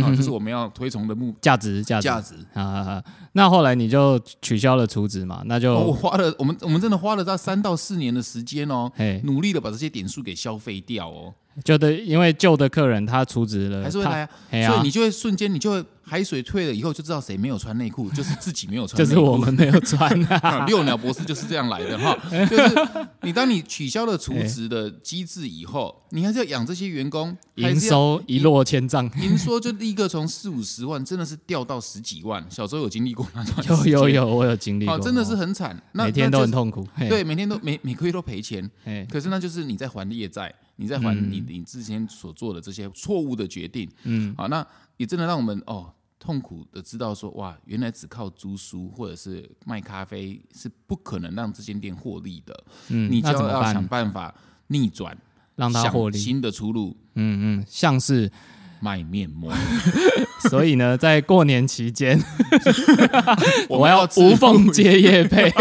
[0.02, 2.34] 啊，这是我们要推崇的目价值价值价值。
[2.54, 3.04] 啊啊啊！
[3.32, 5.42] 那后来你就取消了除值嘛？
[5.46, 8.90] 那就、哦，我花了，我们我们真的花了到三到四年的时间哦，
[9.22, 11.32] 努力的把这些点数给消费掉哦，
[11.64, 18.96] 就的，因为旧的客人他除值了，还是会来啊，啊所以你，就会瞬间，你就会海水退了以后就知道谁没有穿内裤， 就是自己没有穿。
[18.96, 20.10] 就是我们没有穿
[20.66, 22.16] 六鸟博士就是这样来的哈，
[22.48, 32.44] 就是你当你取消了储值的机制以后，你还是要养这些员工，还营收一落千丈，营收就立刻从四五十万，真的是掉到十几万。
[32.48, 35.76] 小时候有经历过那段有有，有，我有经历过，真的是很惨。
[35.92, 36.52] 那每天都很。
[36.52, 36.86] 痛苦。
[37.08, 43.90] 对，每天都每每个月都赔钱，嘿，可是那就是你在还业债，你在还你你之前所做的这些错误的决定。
[44.02, 44.64] 嗯，好，那
[44.96, 52.64] 也真的让我们哦痛苦的知道说，哇，原来只靠租书或者是卖咖啡是不可能让这间店获利的。
[52.88, 54.10] 嗯，你就要想办？
[54.10, 54.34] 法
[54.68, 55.16] 逆转，
[55.56, 56.18] 想让它获利。
[56.18, 58.30] 新的出路，嗯嗯，像是，
[58.80, 59.52] 卖面膜。
[60.50, 62.20] 所以呢，在过年期间，
[63.68, 65.52] 我 我要无缝接业配。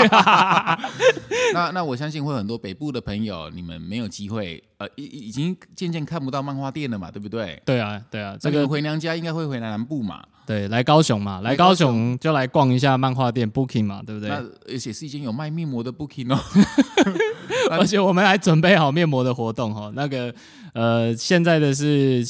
[1.53, 7.61] 那那我相信会很多北部的朋友，你们没有机会，呃，已已已经渐渐看不到漫画店了嘛，对不对？
[7.63, 14.29] 对啊，对啊，这这个个回娘家应该会回南部嘛，对，来高雄嘛，来来高高雄就来逛一下漫画店 Booking 嘛，对不对？
[14.29, 16.39] 那而且是已经有卖面膜的 Booking 哦。
[17.69, 20.33] 而且我们还准备好面膜的活动哈，那个
[20.73, 22.25] 呃，现在的是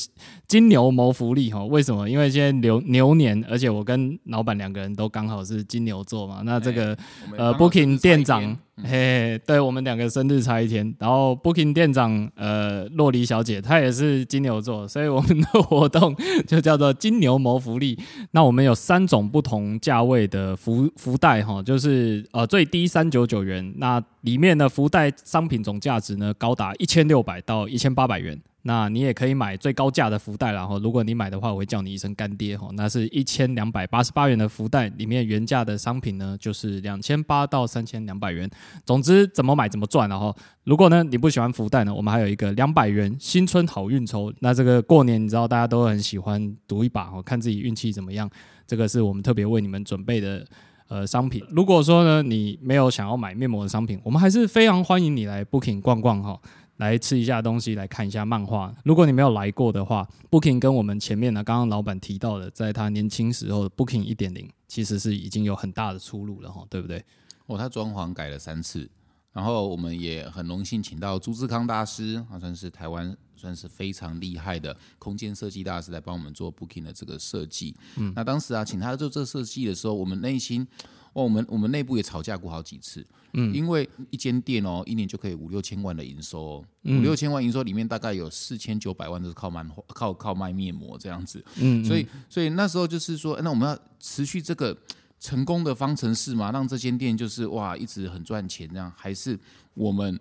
[0.48, 2.10] 金牛谋福利哈，为什么？
[2.10, 6.98] 因为现在牛牛年，而且我跟老板两个人都刚好是金牛座嘛，那这个
[7.38, 16.16] 呃，Booking 店长嘿嘿，对我们两个生日差一天，然后 Booking 店长呃，洛黎小姐她也是金牛座，所以我们的活动
[16.48, 17.98] 就叫做金牛谋福利。
[18.32, 28.40] 那我们有三种不同价位的福福袋哈，就是呃最低三九九元，那里面的福袋商品总价值呢高达一千六百到一千八百元。
[28.64, 32.70] 那你也可以买最高价的福袋，然后如果你买的话，我会叫你一声干爹哈。
[32.74, 38.50] 那是一千两百八十八元的福袋，里面原价的商品呢就是两千八到三千两百元。
[38.86, 44.32] 总之怎么买怎么赚，然后如果呢你不喜欢福袋呢，我们还有一个两百元新春好运抽。
[44.40, 48.30] 那这个过年你知道大家都很喜欢赌一把哦，看自己运气怎么样。
[48.68, 50.46] 这个是我们特别为你们准备的
[50.88, 51.44] 呃商品。
[51.50, 56.40] 如果说呢你没有想要买面膜的商品，我们还是非常欢迎你来 Booking 逛逛哈。
[56.82, 58.76] 来吃一下东西，来看一下漫画。
[58.84, 67.06] 如果你没有来过的话，Booking 跟我们前面呢，刚刚老板提到的，在他年轻时候的 Booking 一点零，其实是已经有很大的出入了哈，对不对？
[67.46, 68.90] 哦，他装潢改了三次，
[69.32, 77.76] 然后我们也很荣幸请到朱志康大师，他算是台湾算是非常厉害的空间设计大师，来帮我们做 Booking 的这个设计。
[77.98, 80.68] 嗯，那当时啊，请他做这设计的时候，我们内心，
[81.14, 83.06] 哦，我们我们内部也吵架过好几次。
[83.34, 91.44] 嗯，因为一间店哦，一年就可以五六千万的营收、哦，五六千万营收里面大概有四千九百万都是靠漫画、靠靠卖面膜这样子。
[91.58, 94.76] 嗯，所以所以那时候就是说，那我们要持续这个
[95.20, 99.40] 成功的方程式嘛，让这间店就是哇一直很赚钱这样，还是
[99.74, 100.20] 我们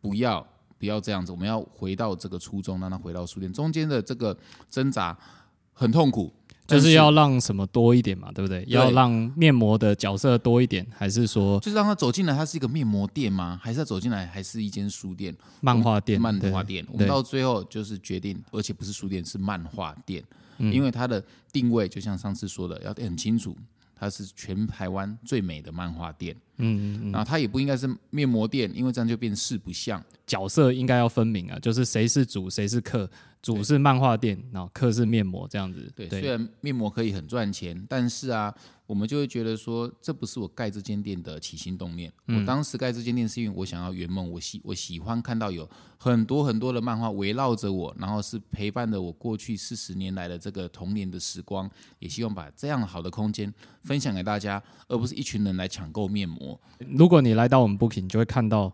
[0.00, 0.46] 不要
[0.78, 3.52] 不要这样子，我们要回到这个初衷，让它回到书店。
[3.52, 4.36] 中间的这个
[4.68, 5.16] 挣扎
[5.72, 8.64] 很痛苦，但就是要让什么多一点嘛，对不对？
[8.68, 13.60] 要让面膜的角色多一点，还是说就是让他走进来，它是一个面膜店吗？
[13.62, 15.34] 还是要走进来，还是一间书店？
[15.60, 16.20] 漫画店？
[16.20, 16.86] 漫对画店。
[16.90, 20.22] 我们到最后就是决定，而且不是书店，是漫画店，
[20.58, 21.22] 嗯因为它的
[21.52, 23.56] 定位就像上次说的，要很清楚，
[23.94, 26.34] 它是全台湾最美的漫画店。
[26.62, 30.02] 嗯嗯嗯，然后它也不应该是面膜店，因为这样就变四不像。
[30.26, 33.10] 角色应该要分明啊，就是谁是主，谁是客。
[33.42, 35.92] 主是漫画店，然后客是面膜这样子。
[35.96, 38.54] 对，虽然面膜可以很赚钱，但是啊，
[38.86, 42.12] 我们就会觉得说，这不是我盖这间店的起心动念。
[42.28, 56.51] 嗯我当时盖这间店是因为我想要圆梦，我喜我喜欢看到有很多很多的漫画围绕着我，然后是陪伴着我过去四十年来的这个童年的时光，也希望把这样好的空间分享给大家，而不是一群人来抢购面膜。
[56.78, 58.72] 如果你来到我们 Booking，你就会看到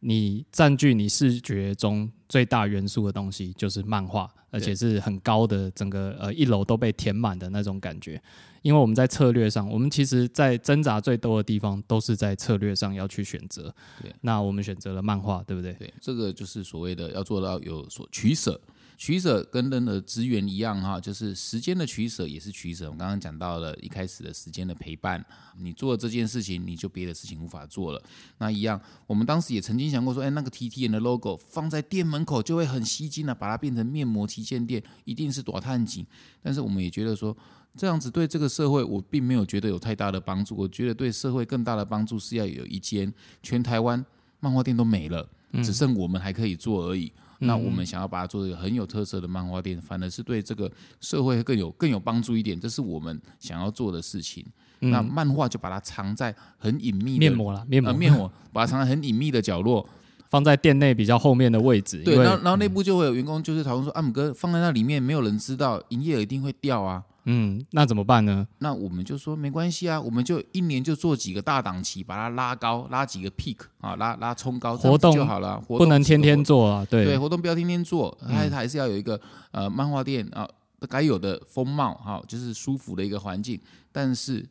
[0.00, 8.20] 你占据你视觉中最大元素的东西就是漫画，而且是很高的，整个呃一楼都被填满的那种感觉。
[8.62, 13.74] 因为我们在策略上，我们其实在挣扎最多的地方都是在策略上要去选择。
[14.02, 15.72] 对，那我们选择了漫画，对不对？
[15.74, 18.60] 对，这个就是所谓的要做到有所取舍。
[19.00, 22.84] 取舍跟人的资源一样哈，就是时间的取舍也是取舍。
[22.90, 25.24] 我刚刚讲到了一开始的时间的陪伴，
[25.56, 28.02] 你做了这件事情，你就别的事情无法做了。
[28.36, 36.06] 那一样，我们当时也曾经想过说，哎，那个 T T N 的 logo 放在店门口就会很吸睛了、把它变成面膜旗舰店，一定是多探景。
[36.42, 37.34] 但是我们也觉得说，
[37.78, 40.54] 这样子对这个社会，我并没有觉得有太大的帮助。
[40.54, 43.10] 我觉得对社会更大的帮助是要有一间
[43.42, 44.04] 全台湾
[44.40, 45.26] 漫画店都没了，
[45.62, 47.10] 只剩我们还可以做而已。
[47.40, 54.46] 那我们想要把它做一个很有特色的漫画店，反而是对这个社会更有更有帮助一点，这是我们想要做的事情。
[54.78, 59.86] 那漫画就把它藏在很隐秘的面膜了，面膜、呃面膜，把它藏在很隐秘的角落。
[60.30, 62.04] 放在店内比较后面的位置。
[62.04, 67.02] 对，然后然后内部就会有员工就是讨论说，阿，姆哥放在那里面，没有人知道，营业额一定会掉啊。
[67.32, 68.44] 嗯，那怎么办呢？
[68.58, 75.60] 那我们就说没关系啊，我们就一年就做几个大档期，把它拉高，拉几个 peak 啊，拉拉冲高，活动就好了。
[75.60, 79.20] 活不能天天做啊，对对，活动不要天天做，还还是要有一个
[79.52, 80.48] 呃漫画店啊
[80.88, 83.60] 该有的风貌哈、就是舒服的一个环境，
[83.92, 84.44] 但是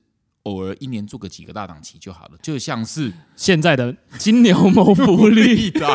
[0.43, 5.87] 偶尔一年做个几个大档期就好了，就像是现在的金牛谋福利，的，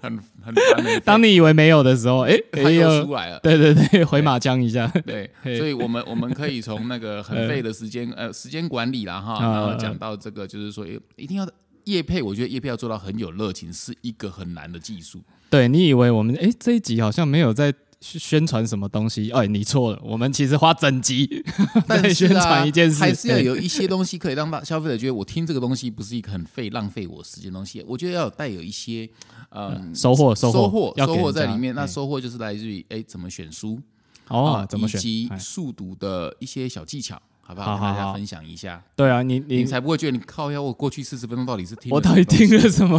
[0.00, 3.40] 很很烦当你以为没有的时候，哎、它哎呦又出来了。
[3.40, 4.86] 对对对，回马枪一下。
[5.04, 11.48] 对，嘿所以我们我们可以从那个很费的时间 呃时间管理啦哈，啊然后讲到这个就是说一定要
[11.84, 15.20] 叶配，我觉得叶配要做到很有热情，是一个很难的技术。
[15.50, 17.72] 对你以为我们哎这一集好像没有在
[18.04, 19.30] 宣传什么东西？
[19.30, 21.42] 哎，你错了，我们其实花整集
[21.88, 27.82] 在宣传一件事，还是要有一些东西可以让大消费者觉得我听这个东西不是一个很费浪费我时间的东西。
[27.88, 29.08] 我觉得要有带有一些
[29.50, 31.74] 嗯 收获收获收获在里面。
[31.74, 33.80] 那收获就是来自于哎怎么选书
[34.28, 37.20] 哦，怎么选，以及速读的一些小技巧。
[37.46, 37.72] 好不好？
[37.74, 38.82] 跟大家分享一下。
[38.96, 40.62] 对啊，你你才不会觉得你靠腰。
[40.62, 42.98] 我过去四十分钟到底是听我到底听了什么？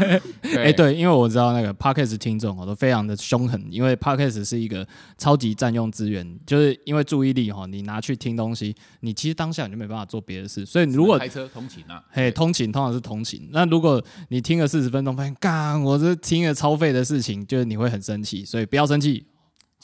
[0.56, 4.86] 哎，对，因为我知道那个 podcast 听众哦都非常的凶狠，因为 podcast 是一个
[5.16, 10.66] 超级占用资源，就是因为注意力哈，你拿去听东西，你其实当下你就没办法做别的事。
[10.66, 13.48] 所以如果开车通勤啊，嘿，通勤通常是通勤。
[13.52, 18.44] 那如果你听了四十分钟，发现干，我这听了超费的事情，就是你会很生气。
[18.44, 19.26] 所以不要生气。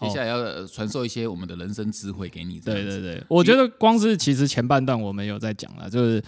[0.03, 2.61] 接下来要传授一些我们的人生智慧给你。
[2.61, 6.23] 对对对，我觉得光是其实前半段我们有在讲了，就是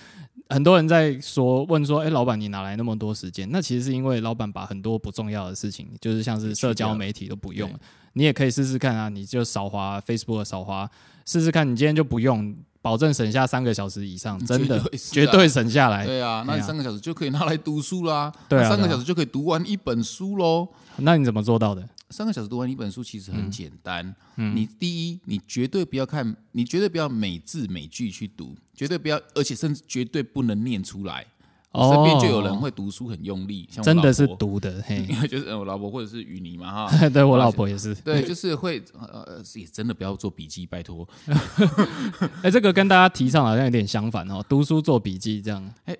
[0.48, 3.48] 很多人在说问说，哎，老板你哪来那么多时间？
[3.50, 7.78] 那其实是因为老板把很多不重要的事情，就是像是社交媒体都不用了。
[8.14, 10.88] 你也可以试试看啊，你就少花 Facebook，少花，
[11.26, 16.06] 试试看，你今天就不用，保证省下三个小时以上，真的绝对省下来。
[16.06, 18.32] 对啊，那你三个小时就可以拿来读书啦。
[18.48, 20.68] 对啊，三个小时就可以读完一本书喽。
[20.98, 21.82] 那你怎么做到的？
[22.14, 24.14] 三个小时读完一本书其实很简单。
[24.36, 31.26] 你第一，你绝对不要看，你绝对不要每字每句去读，绝对不要，而且甚至绝对不能念出来。
[31.72, 36.98] 身边就有人会读书很用力，像真的是读的，嘿， 就是我老婆或者是雨妮嘛哈。
[37.10, 41.04] 对我老婆也是，对，就是会呃，也真的不要做笔记，拜托。
[42.44, 45.74] 哎，这个跟大家提倡好像有点相反哦，读书做笔记这样。
[45.86, 45.96] 哎，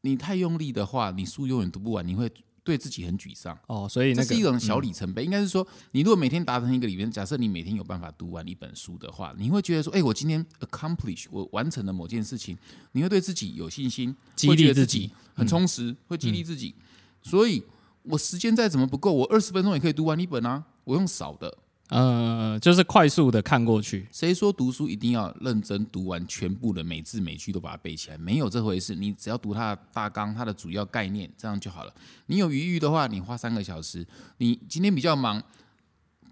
[0.00, 2.32] 你太用力的话，你书永远读不完，你会。
[2.62, 5.24] 对自己很沮丧哦，所以那是一种小里程碑。
[5.24, 12.56] 应该是说，你如果每天达成一个里面，假设你每天有办法读完一本书的话，你会觉得说，哎，我今天 accomplish，我完成了某件事情，
[12.92, 16.74] 你会对自己有信心，激励自己很充实，会激励自己。
[17.22, 17.62] 所以，
[18.02, 21.58] 我时间再怎么不够，我二十分钟也可以读完一本啊，我用少的。
[21.90, 24.06] 呃，就是快速的看过去。
[24.10, 28.18] 谁说读书一定要认真读完全部的每字每句都把它背起来？
[28.18, 28.94] 没有这回事。
[28.94, 31.92] 你只要读它的大纲、它的主要概念，这样就好了。
[32.26, 34.06] 你有余裕的话，你花三个小时。
[34.38, 35.42] 你今天比较忙。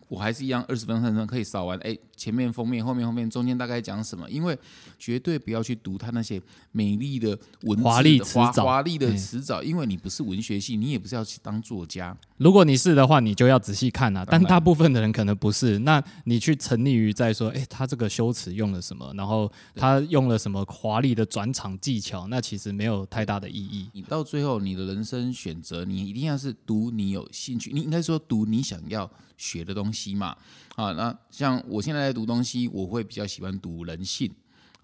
[0.09, 1.79] 我还是一样，二十分钟可以扫完。
[1.81, 4.29] 哎，前面封面、后面后面、中间大概讲什么？
[4.31, 4.59] 因为
[4.99, 6.41] 绝对不要去读他那些
[6.73, 12.17] 美丽的文华丽词藻、华丽的词藻，因为你不是文学系，你也不是要去当作家。
[12.39, 14.25] 如果你是的话，你就要仔细看啊。
[14.27, 19.13] 但大部分的人可能不是，那你去沉溺于在说，哎，他这个修辞用了什么？
[19.15, 22.27] 然后他用了什么华丽的转场技巧？
[22.29, 23.91] 那其实没有太大的意义。
[23.93, 29.11] 你到最后，你的人生选择，你一定要是读你有兴趣，你应该说读你想要。
[29.39, 30.36] 学的东西嘛，
[30.76, 34.30] 啊，那像我现在在读东西，我会比较喜欢读人性，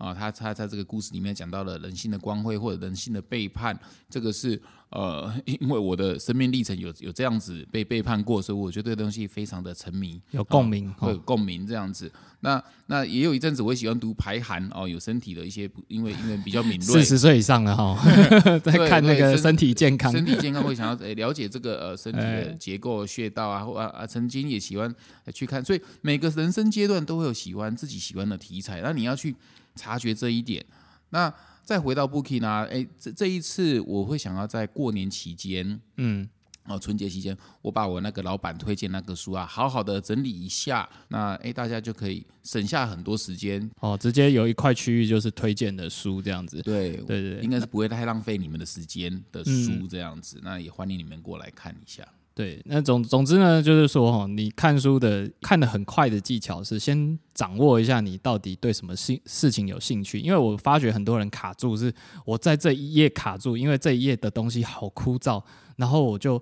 [0.05, 3.79] 啊，他他在这个故事里面讲到了人性的光辉或者人性的背叛，
[4.11, 12.11] 这个是呃， 因为我的生命历程有有这样子被背叛过，所以我觉得这个东西非常的沉迷，有共鸣，会有共鸣这样子。
[12.41, 17.99] 那那也有一阵子，我也喜欢读排寒哦，有身体的一些，因为因为比较敏锐，四十岁以上了哈，
[18.63, 24.95] 在看那个身体健康，身体健康会想要诶了解这个呃身体的结构、穴道啊，或啊啊，曾经也喜欢
[25.33, 29.35] 去看，所以每个人生阶段都会有喜欢自己喜欢的题材，那你要去
[29.77, 30.65] 察觉这一点。
[31.11, 32.67] 那再回到 Booking 呢？
[32.71, 36.29] 哎，这这一次我会想要在过年期间，嗯。
[36.67, 43.95] 哦，春节期间，我把我那个老板推荐那个书啊，好好的整理一下，那哎，大家就可以省下很多时间哦。
[44.01, 50.41] 直接有一块区域就是推荐的书这样子，对对对，应该是不会太浪费你们的时间的书这样子。
[50.43, 52.03] 那也欢迎你们过来看一下。
[52.35, 65.43] 对，那总总之呢，就是说哈，你看书的看的很快的技巧是先掌握一下你到底对什么兴事情有兴趣，因为我发觉很多人卡住是我在这一页卡住，因为这一页的东西好枯燥。
[65.77, 66.41] 然后我就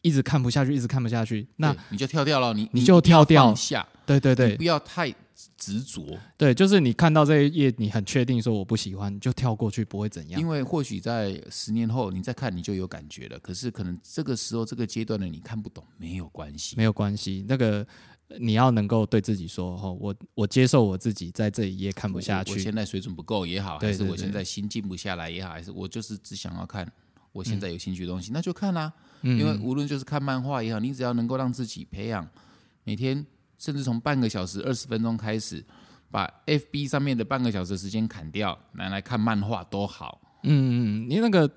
[0.00, 1.46] 一直看不下去，一直看不下去。
[1.56, 3.86] 那你就跳掉了，你你就跳掉下。
[4.04, 5.12] 对对对，不要太
[5.56, 6.18] 执着。
[6.36, 10.40] 对，就是你看到这一页，你很确定说我不喜欢，就跳过去，不会怎样。
[10.40, 13.38] 因为或许在十年后你再看，你就有感觉了。
[13.40, 17.44] 可是可能这个时候这个阶段的你看不懂，没有关系，没有关系。
[17.48, 17.86] 那个
[18.38, 22.52] 你要能够对自己说：“哦，我我接受我自己在这一页看不下去。
[22.52, 26.90] 我现在水准不够也好，还是我现在心静不下来也好，还是我就是只想要看。”
[27.32, 28.92] 我现在有兴趣的东西，那就看啦。
[29.22, 32.28] 因为无论就是看漫画也好，你只要能够让自己培养
[32.84, 33.26] 每天，
[33.62, 35.64] 甚至从半个小时、二十分钟开始，
[36.10, 40.20] 把 FB 上面的半个小时时间砍掉，拿来看漫画都好。
[40.42, 41.48] 嗯，你那个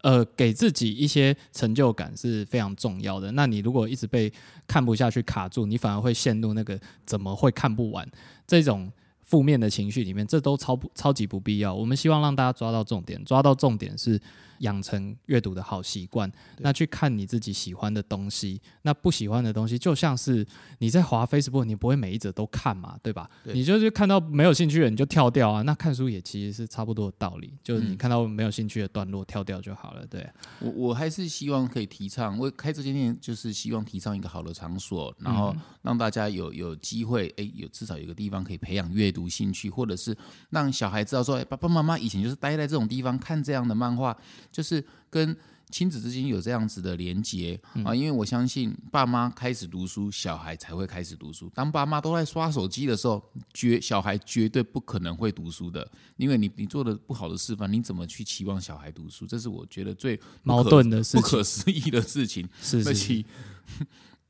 [0.00, 3.30] 呃，给自己一些成就感是非常重要的。
[3.32, 4.32] 那你如果一直被
[4.66, 8.10] 看不下去卡住，你反而会陷入那个怎么会看不完
[8.46, 8.90] 这种
[9.20, 11.74] 负面的情绪里面，这都超不超级不必要。
[11.74, 14.18] 我们希望让大家抓到重点，抓到重点是。
[14.62, 20.44] 养成阅读的好习惯，那去看你自己喜欢的东西，那不喜欢的东西，就像是
[20.78, 23.30] 你在滑 Facebook，你不会每一则都看嘛，对吧？
[23.44, 25.62] 对你就是看到没有兴趣的你就跳掉啊。
[25.62, 30.06] 那看书也其实是差不多的道理，就是你嗯看到没有兴趣的段落跳掉就好了。
[30.06, 30.28] 对，
[30.60, 40.16] 我我还是希望可以提倡，我开这间店就是希望提倡一个好的场所，然后让大家有有机会，哎，有至少有个地方可以培养阅读兴趣，或者是
[40.50, 44.16] 让小孩知道说，哎，爸爸妈妈以前就是待在这种地方看这样的漫画，
[44.52, 45.34] 就是跟
[45.70, 47.94] 亲子之间有这样子的连结啊。
[47.94, 51.50] 因为我相信爸妈开始读书，小孩才会开始读书。
[51.54, 53.22] 当爸妈都在刷手机的时候，
[53.54, 59.26] 绝小孩绝对不可能会读书的，因为你你做的不好的示范，你怎么去期望小孩读书？
[59.26, 62.46] 这是我觉得最矛盾的事不可思议的事情。
[62.60, 63.24] 是是是，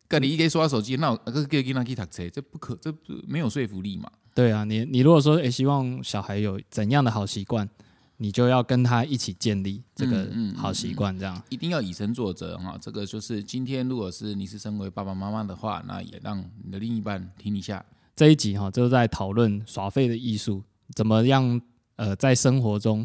[0.06, 4.08] 跟你一给刷手机，那个给给他去读册，这不可，这不没有说服力嘛？
[4.34, 7.68] 对啊，你你如果说诶希望小孩有怎样的好习惯，
[8.22, 11.42] 你就要跟他一起建立这个好习惯，这样。
[11.48, 12.78] 一定要以身作则哈。
[12.80, 17.84] 这个就是今天，如果是你是身为爸爸妈妈的话，那也让你的另一半听一下。
[18.14, 20.62] 这一集哈，就是在讨论耍废的艺术，
[20.94, 21.60] 怎么样
[21.96, 23.04] 呃，在生活中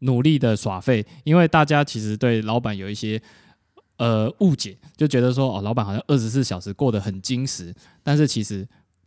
[0.00, 1.06] 努力的耍废。
[1.22, 3.22] 因为大家其实对老板有一些
[3.98, 8.66] 呃误解，就觉得说哦，老板好像二十四小时过得很精实，但是其实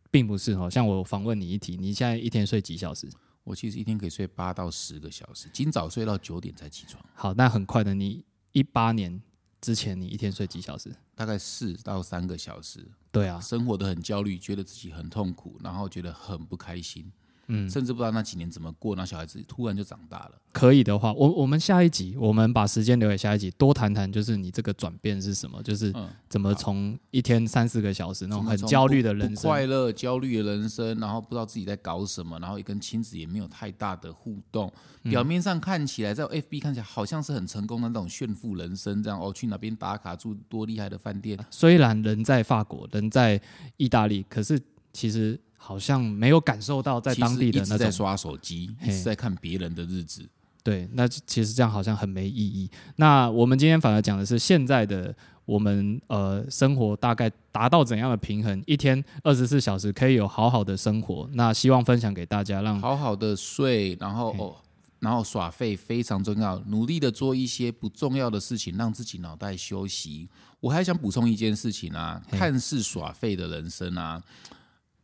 [0.09, 0.69] 并不是哦。
[0.69, 3.09] 像我访问你一题，你现在一天睡几小时？
[3.49, 9.19] 我其实一天可以睡八到十个小时，今早睡到九点才起床，好，那很快的，你一八年
[9.59, 10.95] 之前你一天睡几小时？
[11.15, 12.87] 大概四到三个小时。
[13.11, 17.11] 对啊，生活的很焦虑，觉得自己很痛苦，然后觉得很不开心，
[17.49, 20.31] 嗯，甚至不知道那几年怎么过，那小孩子突然就长大了。
[20.51, 34.71] 可以的话，我我们下一集，我们把时间留给下一集，多谈谈就是你这个转变是什么，就是嗯，怎么从一天三四个小时那种很焦虑的人生，快乐、焦虑的人生，然后不知道自己在搞什么，然后也跟亲子也没有太大的互动。
[35.03, 35.11] 嗯。
[35.11, 43.41] 表面上看起来，在 FB 看起来好像是很成功的那种炫富人生，这样哦，去哪边打卡住多厉害的饭店，虽然人在法国，人在
[43.77, 44.59] 意大利，可是
[44.93, 50.27] 其实好像没有感受到在当地的那种在刷手机，嘿一直在看别人的日子。
[50.63, 52.69] 对，那其实这样好像很没意义。
[52.95, 55.13] 那我们今天反而讲的是现在的
[55.45, 61.29] 我们呃生活大概达到怎样的平衡，一天二十四小时可以有好好的生活。
[61.33, 64.55] 那希望分享给大家，让好好的睡，然后哦，
[64.99, 70.29] 然后耍废非常重要，努力的做一些不重要的事情，让自己脑袋休息。
[70.59, 74.21] 我还想补充一件事情啊，看似耍废的人生啊，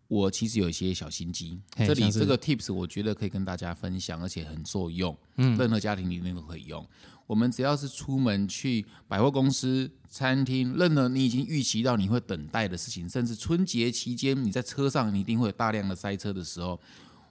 [0.07, 6.85] 我其实有一些小心机，这里这个 tips 我觉得可以跟大家分享，而且很受用，嗯，任何家庭里面都可以用。
[7.25, 16.79] 我们只要是出门去百货公司、餐厅，任何你已经预期到你会等待的事情，甚至春节期间你在车上你一定会有大量的塞车的时候，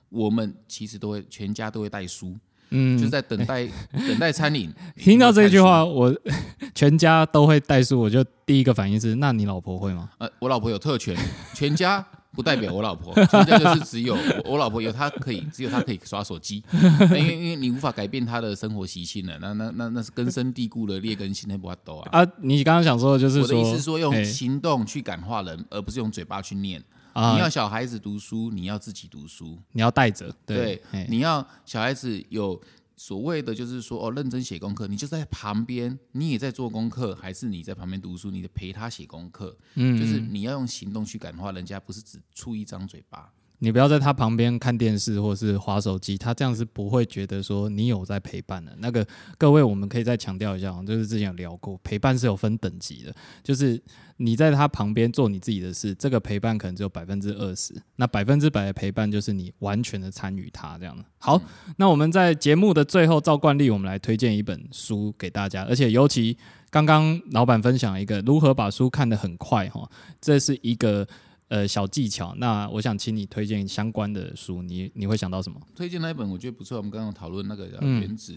[0.09, 2.37] 我们其实都会全家都会带书，
[2.71, 4.73] 嗯就在等待 等待餐饮。
[4.97, 6.15] 听到这句话，我
[6.75, 10.11] 全家都会代数，我就第一个反应是：那你老婆会吗？
[10.19, 11.17] 呃，我老婆有特权，
[11.55, 22.21] 全家不代表我老婆， 全家就是只有我我老婆有她可以，只有她可以刷手机，因为因为你无法改变她的生活习性了，那那那那是根深蒂固的劣根性，那不要抖啊。
[22.23, 26.83] 啊，你刚刚想说的就是我的，意思是说，用行动去感化人，而不是用嘴巴去念。
[27.15, 29.59] 啊你要小孩子读书，你要自己读书。
[29.73, 32.61] 你要带着，对对，你要小孩子有
[32.97, 43.33] 所谓的，就是说哦，认真写功课，你就在旁边，你也在做功课，还是你在旁边读书，你得陪他写功课，嗯，就是你要用行动去感化人家，不是只出一张嘴巴。
[43.61, 48.75] 你不要在他旁边看电视或是划手机，他这样是不会觉得说你有在陪伴的。
[48.79, 49.07] 那个
[49.39, 53.81] 各位，我们可以再强调一下，就是之前有聊过，陪伴是有分等级的，就是
[54.19, 61.05] 你在他旁边做你自己的事，这个陪伴可能只有百分之二十，那百分之百的陪伴就是你完全的参与他这样的。
[61.19, 61.41] 好，
[61.77, 66.37] 那我们在节目的最后，照惯例，我们来推荐一本书给大家，而且尤其
[66.71, 69.89] 刚刚老板分享一个如何把书看得很快哈，
[70.21, 71.09] 这是一个。
[71.49, 72.35] 呃，小技巧。
[72.39, 75.61] 那我想请你推荐相关的书，你你会想到什么？
[75.75, 78.35] 推荐那一本我觉得不错，我们刚刚讨论那个叫嗯原子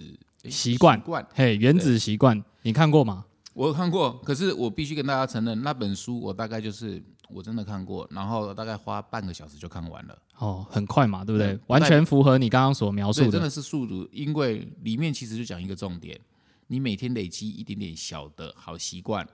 [0.50, 1.02] 习惯
[1.34, 3.26] 嘿，原子习惯，你看过吗？
[3.54, 10.16] 我有看过，可是我必须跟大家承认，那本书我大概就是我真的看过，然后大概花半个小时就看完了。
[10.38, 11.54] 哦，很快嘛，对不对？
[11.56, 13.32] 对完全符合你刚刚所描述对，的。
[13.32, 16.20] 真的是速度，因为里面其实就讲一个重点，
[16.68, 19.28] 你每天累积一点点小的好习惯，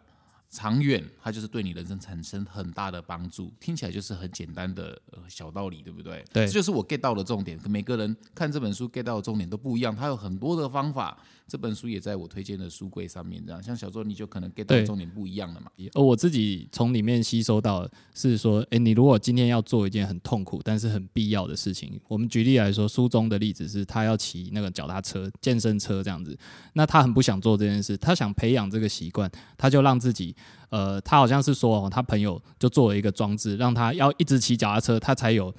[0.54, 3.52] 长远它就是对你人生产生很大的帮助。
[3.60, 6.24] 听起来就是很简单的呃小道理，对不对？
[6.32, 7.60] 对这就是我 get 到的重点。
[7.68, 11.18] 每个人看这本书 get 到的重点都不一样，它有很多的方法。
[11.48, 15.70] 这本书也在我推荐的书柜上面，这样像小周你就可能 get 到重点不一样了嘛。
[15.94, 26.38] 而我自己从里面吸收到的是说，诶，你如果今天要做一件很痛苦但是很必要的事情，我们举例来说，书中的例子是他要骑那个脚踏车、健身车这样子，
[26.74, 30.36] 那他很不想做这件事，他想培养这个习惯，他就让自己，
[30.70, 35.54] 呃，他好像是说哦，他朋友就做了一个装置，让他要一直骑脚踏车，他才有。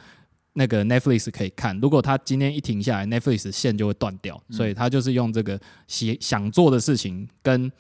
[0.55, 7.71] 那个 Netflix 可以看，如果他今天一停下来，Netflix 线就会断掉，所以他就是用这个想想做的事情跟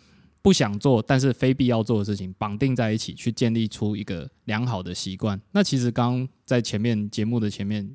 [0.42, 5.40] 不想做但是非必要做的事情绑定在一起，去建立出一个良好的习惯。
[5.52, 7.88] 那其实刚刚在前面节目的前面，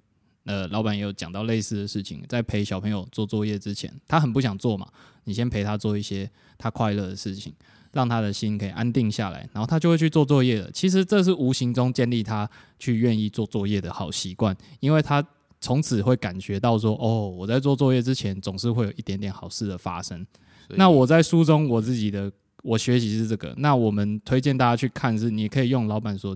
[0.45, 4.87] 呃，老板也有讲到类似的事情，在陪小朋友做作业之前，他很不想做嘛，
[5.25, 6.27] 你先陪他做一些
[6.57, 7.53] 他快乐的事情，
[7.91, 10.69] 让他的心可以安定下来，然后他就会去做作业了。
[10.71, 15.25] 其实这是无形中建立他去愿意做作业的好习惯，因为他
[15.61, 20.25] 从此会感觉到说，哦，我在做作业之前总是会有一点点好事的发生。
[20.69, 22.31] 那我在书中我自己的
[22.61, 26.35] 我学习是这个，那我们推荐大家去看是，你可以用老板所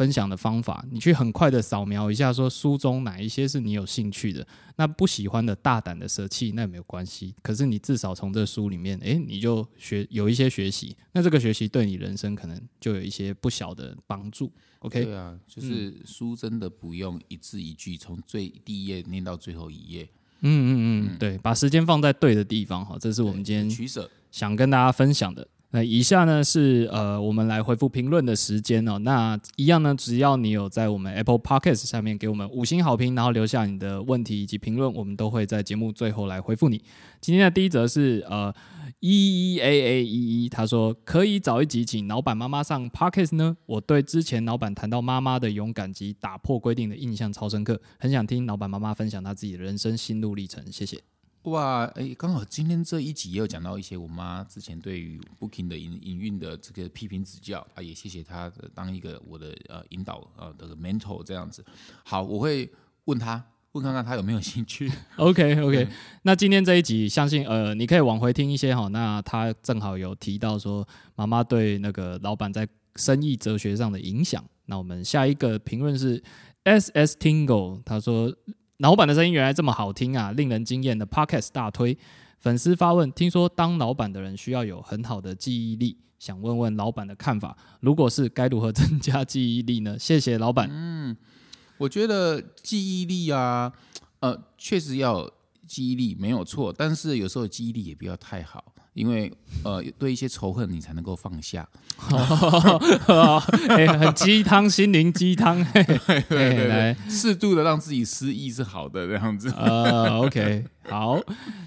[0.00, 4.46] 分享的方法，你去很快的扫描一下，说书中哪一些是你有兴趣的，
[4.76, 14.50] 那不喜欢的大胆的舍弃那也没有关系，可是你至少从这书里面，诶，你就学有一些学习，那这个学习对你人生可能就有一些不小的帮助。
[14.78, 20.08] OK，对啊，就是书真的不用一字一句从最第一页念到最后一页，
[20.40, 24.10] 嗯嗯嗯，对，把时间放在对的地方哈，这是我们今天取舍。
[24.30, 25.46] 想跟大家分享的。
[25.72, 28.98] 那以下呢是呃我们来回复评论的时间哦。
[28.98, 36.82] 那一样呢，只要你有在我们 Apple Podcast 上面给我们五星好评，然后留下你的问题以及评论，我们都会在节目最后来回复你。
[37.20, 38.52] 今天的第一则是呃
[38.98, 43.56] E E A A 一一，他说可以找一集请老板妈妈上 Podcast 呢。
[43.66, 50.64] 我对之前老板谈到妈妈的勇敢及打破规定的印象超深刻，很想听老板妈妈分享她自己的人生心路历程。
[50.72, 51.00] 谢谢。
[51.44, 61.64] 哇，哎，刚好今天这一集也有讲到一些我妈之前对于 Booking 的营营运的这个批评指教啊，也谢谢她的当一个我的呃引导呃的 mentor 这样子。
[62.04, 62.70] 好，我会
[63.06, 64.92] 问她，问看看她有没有兴趣。
[65.16, 65.88] OK OK，
[66.24, 68.88] 那今天这一集，相信呃，你可以往回听一些哈。
[68.88, 70.86] 那他正好有提到说，
[71.16, 74.44] 妈妈对那个老板在生意哲学上的影响。
[74.66, 76.22] 那我们下一个评论是
[76.64, 78.30] S S Tingle，他说
[78.80, 81.98] 老板的声音原来这么好听啊，令人惊艳的 Podcast 大推。
[82.38, 87.54] 粉丝发问：听说当老板的人需要有很好的记忆力，想问问老板的看法。
[87.80, 89.98] 如果是该如何增加记忆力呢？
[89.98, 90.66] 谢谢老板。
[90.70, 91.14] 嗯
[91.76, 93.70] 我觉得记忆力啊，
[94.20, 95.30] 呃，确实要
[95.66, 99.32] 记忆力没有错，但是有时候记忆力也不要太好，因为
[99.64, 101.68] 呃，对一些仇恨你才能够放下。
[103.68, 105.64] 哎、很鸡汤，心灵鸡汤。
[105.64, 109.52] 嘿 嘿嘿来，适度的让自己失忆是好的，这样子。
[109.56, 111.20] 呃，OK， 好，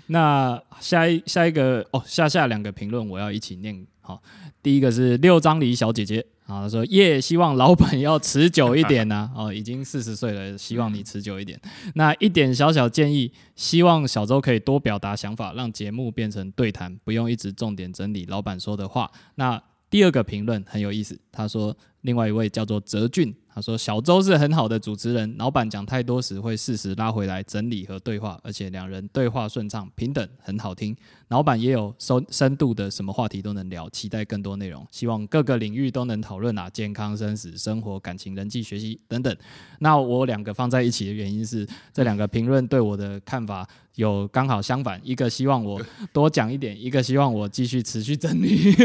[0.07, 3.86] 那下一下一个哦，下下两个评论我要一起念。
[4.05, 4.21] 好，
[4.61, 11.57] 第一个是六张梨小姐姐啊，她说耶，希望老板要持久一点呐、 哦，已经四十岁了，希望你持久一点。
[11.95, 19.09] 那一点小小建议，希望小周可以多表达想法，让节目变成对谈，不用一直重点整理老板说的话。
[19.35, 30.93] 那第二个评论很有意思，他说另外一位叫做泽俊，他说小周是很好的主持人，老板讲太多时会适时拉回来整理和对话，而且两人对话顺畅、平等，很好听。
[31.34, 39.36] 老板也有深深度的，什么话题都能聊，期待更多内容，希望各个领域都能讨论啊，健康、生死、生活、感情、人际、学习等等。
[39.79, 45.81] 那我两个放在一起的原因是，这两个评论对我的看法有刚好相反，一个希望我
[46.11, 48.75] 多讲一点，一个希望我继续持续整理。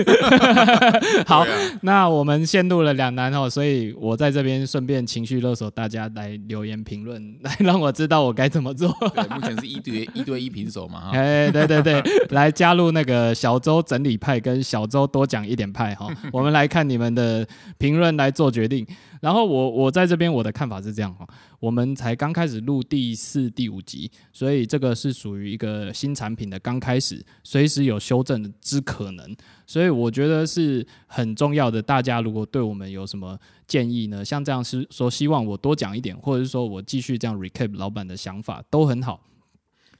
[1.28, 1.46] 好，
[1.82, 8.88] 那我们陷入了两难哦，所以我在这边顺便情绪勒索大家来留言评论，来让我知道我该怎么做。
[9.14, 11.10] 对，目前是一对一对一平手嘛，哈。
[11.12, 12.00] 哎，对对对，
[12.38, 17.46] 来加入那个小周整理派跟小周多讲一点派哈， 我们来看你们的
[17.78, 18.86] 评论来做决定。
[19.20, 21.26] 然后我我在这边我的看法是这样哈，
[21.58, 29.36] 我们才刚开始录第四、第五集，所以这个是属于一个新产品的刚开始，随时有修正之可能，
[29.66, 31.82] 所以我觉得是很重要的。
[31.82, 33.36] 大家如果对我们有什么
[33.66, 34.24] 建议呢？
[34.24, 39.20] 像这样是说希望我多讲一点，或者是说我继续这样 recap 老板的想法都很好。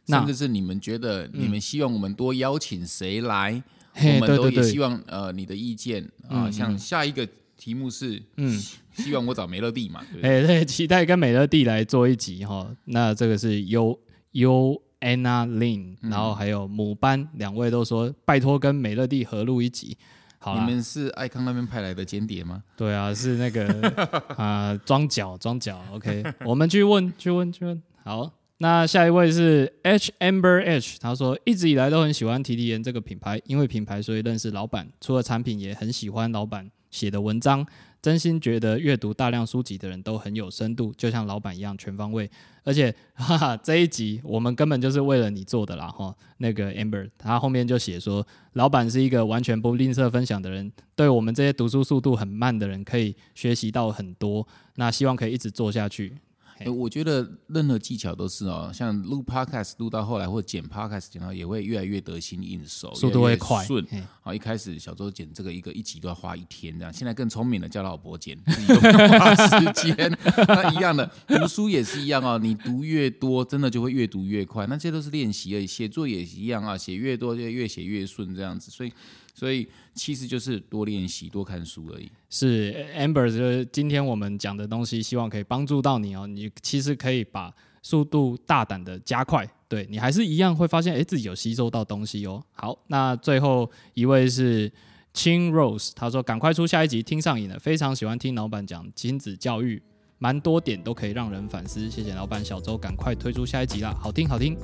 [0.08, 6.46] 那甚至是你们觉得你们希望我们多邀请谁来，嘿我们都也希望呃你的意见啊。
[6.46, 8.58] 嗯像下一个题目是，嗯
[8.92, 10.42] 希望我找美乐蒂嘛，对不对？
[10.42, 12.68] 哎、对，期待跟美乐蒂来做一集哈。
[12.86, 13.98] 那这个是 U
[14.32, 19.96] U Anna Lin，然后还有母班两位都说拜托跟美乐蒂合录一集。
[20.40, 22.62] 好，你们是爱康那边派来的间谍吗？
[22.76, 23.66] 对啊，是那个
[24.36, 27.82] 啊装脚装脚，OK，我们去问去问去问。
[28.04, 37.66] 好，那下一位是 H Amber H，他说一直以来都很喜欢提提研这个品牌，因为品牌所以认识老板，除了产品也很喜欢老板写的文章。
[38.00, 42.30] 真心觉得阅读大量书籍的人都很有深度，就像老板一样全方位。
[42.62, 46.14] 而且， 哈哈，这一集我们根本就是为了你做的啦，哈。
[46.36, 54.46] 那个 Amber 他后面就写说，老板是一个完全不吝啬分享的人，对我们这些读书速度很慢的人可以学习到很多。
[54.76, 56.16] 那希望可以一直做下去。
[56.58, 63.64] 哎，我觉得任何技巧都是哦，像录 podcast 录到后来，或剪 podcast 剪到，也会越来越得心应手，速度会快。
[63.64, 63.86] 顺，
[64.22, 69.96] 好，一开始小周剪这个一个一集都要花一天这样，现在更聪明了，叫老婆剪，自己都花时间。
[70.48, 74.66] 那一样的，读书也是一样哦，你读越多，真的就会越读越快。
[74.66, 78.92] 那这些都是练习而已，写作也是一样啊，写越多就越写越顺这样子，所以。
[79.38, 82.10] 所以其实就是多练习、多看书而已。
[82.28, 86.26] 是 Amber，就是今天我们讲的东西，希望可以帮助到你哦。
[86.26, 92.42] 你其实可以把速度大胆的加快，对你还是一样会发现，哎，自己有吸收到东西哦。
[92.50, 94.68] 好，那最后一位是
[95.14, 99.80] Chin Rose，他说赶快出下一集，听上瘾了，非常喜欢听老板讲亲子教育，
[100.18, 101.88] 蛮多点都可以让人反思。
[101.88, 104.56] 谢谢老板，小周赶快推出下一集啦，好听好听。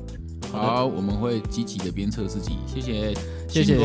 [0.52, 2.58] 好，我们会积极的鞭策自己。
[2.66, 3.14] 谢谢，
[3.48, 3.78] 谢谢。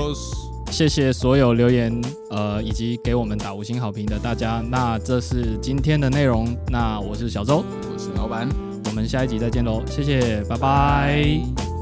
[0.71, 4.63] 谢谢所有留言，呃，以及给我们打五星好评的大家。
[4.69, 6.47] 那这是今天的内容。
[6.69, 8.47] 那我是小周，我是老板，
[8.85, 9.81] 我们下一集再见喽。
[9.87, 11.78] 谢谢，拜拜。